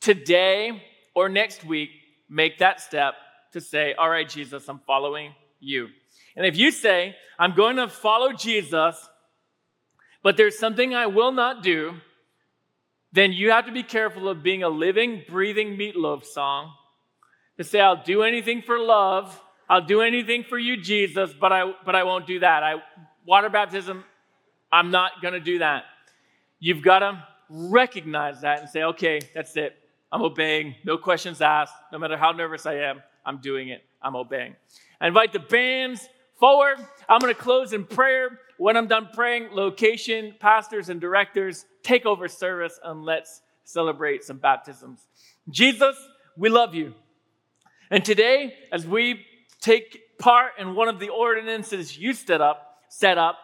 Today 0.00 0.82
or 1.14 1.28
next 1.28 1.64
week, 1.64 1.90
make 2.28 2.58
that 2.58 2.80
step 2.80 3.14
to 3.52 3.60
say, 3.60 3.94
All 3.94 4.10
right, 4.10 4.28
Jesus, 4.28 4.68
I'm 4.68 4.80
following 4.80 5.34
you. 5.60 5.88
And 6.36 6.44
if 6.44 6.56
you 6.56 6.70
say, 6.70 7.14
I'm 7.38 7.54
going 7.54 7.76
to 7.76 7.88
follow 7.88 8.32
Jesus, 8.32 9.08
but 10.22 10.36
there's 10.36 10.58
something 10.58 10.94
I 10.94 11.06
will 11.06 11.32
not 11.32 11.62
do, 11.62 11.94
then 13.14 13.32
you 13.32 13.52
have 13.52 13.66
to 13.66 13.72
be 13.72 13.84
careful 13.84 14.28
of 14.28 14.42
being 14.42 14.64
a 14.64 14.68
living, 14.68 15.22
breathing 15.28 15.76
Meat 15.76 15.94
Loaf 15.94 16.24
song 16.26 16.72
to 17.56 17.62
say, 17.62 17.80
I'll 17.80 18.02
do 18.02 18.24
anything 18.24 18.60
for 18.60 18.76
love, 18.76 19.40
I'll 19.70 19.86
do 19.86 20.00
anything 20.00 20.42
for 20.42 20.58
you, 20.58 20.76
Jesus, 20.76 21.30
but 21.40 21.52
I, 21.52 21.72
but 21.86 21.94
I 21.94 22.02
won't 22.02 22.26
do 22.26 22.40
that. 22.40 22.64
I, 22.64 22.74
water 23.24 23.48
baptism, 23.48 24.04
I'm 24.72 24.90
not 24.90 25.22
going 25.22 25.34
to 25.34 25.40
do 25.40 25.60
that. 25.60 25.84
You've 26.58 26.82
got 26.82 26.98
to 26.98 27.22
recognize 27.48 28.40
that 28.40 28.60
and 28.60 28.68
say, 28.68 28.82
okay, 28.82 29.20
that's 29.32 29.56
it. 29.56 29.76
I'm 30.10 30.22
obeying. 30.22 30.74
No 30.84 30.98
questions 30.98 31.40
asked. 31.40 31.74
No 31.92 31.98
matter 31.98 32.16
how 32.16 32.32
nervous 32.32 32.66
I 32.66 32.74
am, 32.78 33.00
I'm 33.24 33.38
doing 33.38 33.68
it. 33.68 33.84
I'm 34.02 34.16
obeying. 34.16 34.56
I 35.00 35.06
invite 35.06 35.32
the 35.32 35.38
bands 35.38 36.08
forward. 36.40 36.78
I'm 37.08 37.20
going 37.20 37.34
to 37.34 37.40
close 37.40 37.72
in 37.72 37.84
prayer. 37.84 38.40
When 38.58 38.76
I'm 38.76 38.86
done 38.86 39.08
praying, 39.12 39.48
location, 39.52 40.34
pastors, 40.38 40.88
and 40.88 41.00
directors, 41.00 41.66
take 41.82 42.06
over 42.06 42.28
service 42.28 42.78
and 42.82 43.04
let's 43.04 43.42
celebrate 43.64 44.24
some 44.24 44.38
baptisms. 44.38 45.06
Jesus, 45.50 45.96
we 46.36 46.48
love 46.48 46.74
you. 46.74 46.94
And 47.90 48.04
today, 48.04 48.54
as 48.72 48.86
we 48.86 49.24
take 49.60 50.18
part 50.18 50.52
in 50.58 50.74
one 50.74 50.88
of 50.88 51.00
the 51.00 51.08
ordinances 51.08 51.98
you 51.98 52.12
set 52.12 52.40
up, 52.40 52.78
set 52.88 53.18
up, 53.18 53.38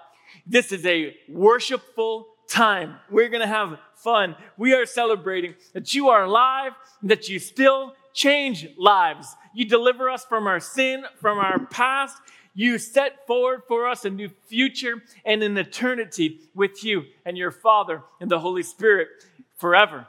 this 0.46 0.72
is 0.72 0.86
a 0.86 1.16
worshipful 1.28 2.26
time. 2.48 2.96
We're 3.10 3.28
going 3.28 3.42
to 3.42 3.46
have 3.46 3.78
fun. 3.96 4.36
We 4.56 4.74
are 4.74 4.86
celebrating 4.86 5.54
that 5.72 5.92
you 5.92 6.08
are 6.08 6.24
alive, 6.24 6.72
and 7.00 7.10
that 7.10 7.28
you 7.28 7.38
still 7.38 7.94
change 8.12 8.66
lives. 8.78 9.34
You 9.54 9.64
deliver 9.64 10.08
us 10.08 10.24
from 10.24 10.46
our 10.46 10.60
sin, 10.60 11.04
from 11.20 11.38
our 11.38 11.66
past. 11.66 12.16
You 12.54 12.78
set 12.78 13.26
forward 13.26 13.62
for 13.68 13.86
us 13.86 14.04
a 14.04 14.10
new 14.10 14.28
future 14.48 15.02
and 15.24 15.42
an 15.42 15.56
eternity 15.56 16.40
with 16.54 16.84
you 16.84 17.04
and 17.24 17.38
your 17.38 17.50
Father 17.50 18.02
and 18.20 18.30
the 18.30 18.40
Holy 18.40 18.62
Spirit 18.62 19.08
forever. 19.56 20.06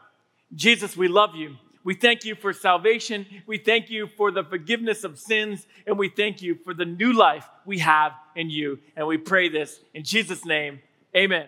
Jesus, 0.53 0.97
we 0.97 1.07
love 1.07 1.35
you. 1.35 1.55
We 1.83 1.95
thank 1.95 2.25
you 2.25 2.35
for 2.35 2.53
salvation. 2.53 3.25
We 3.47 3.57
thank 3.57 3.89
you 3.89 4.07
for 4.07 4.31
the 4.31 4.43
forgiveness 4.43 5.03
of 5.03 5.17
sins. 5.17 5.65
And 5.87 5.97
we 5.97 6.09
thank 6.09 6.41
you 6.41 6.55
for 6.63 6.73
the 6.73 6.85
new 6.85 7.13
life 7.13 7.47
we 7.65 7.79
have 7.79 8.13
in 8.35 8.49
you. 8.49 8.79
And 8.95 9.07
we 9.07 9.17
pray 9.17 9.49
this 9.49 9.79
in 9.93 10.03
Jesus' 10.03 10.45
name. 10.45 10.79
Amen. 11.15 11.47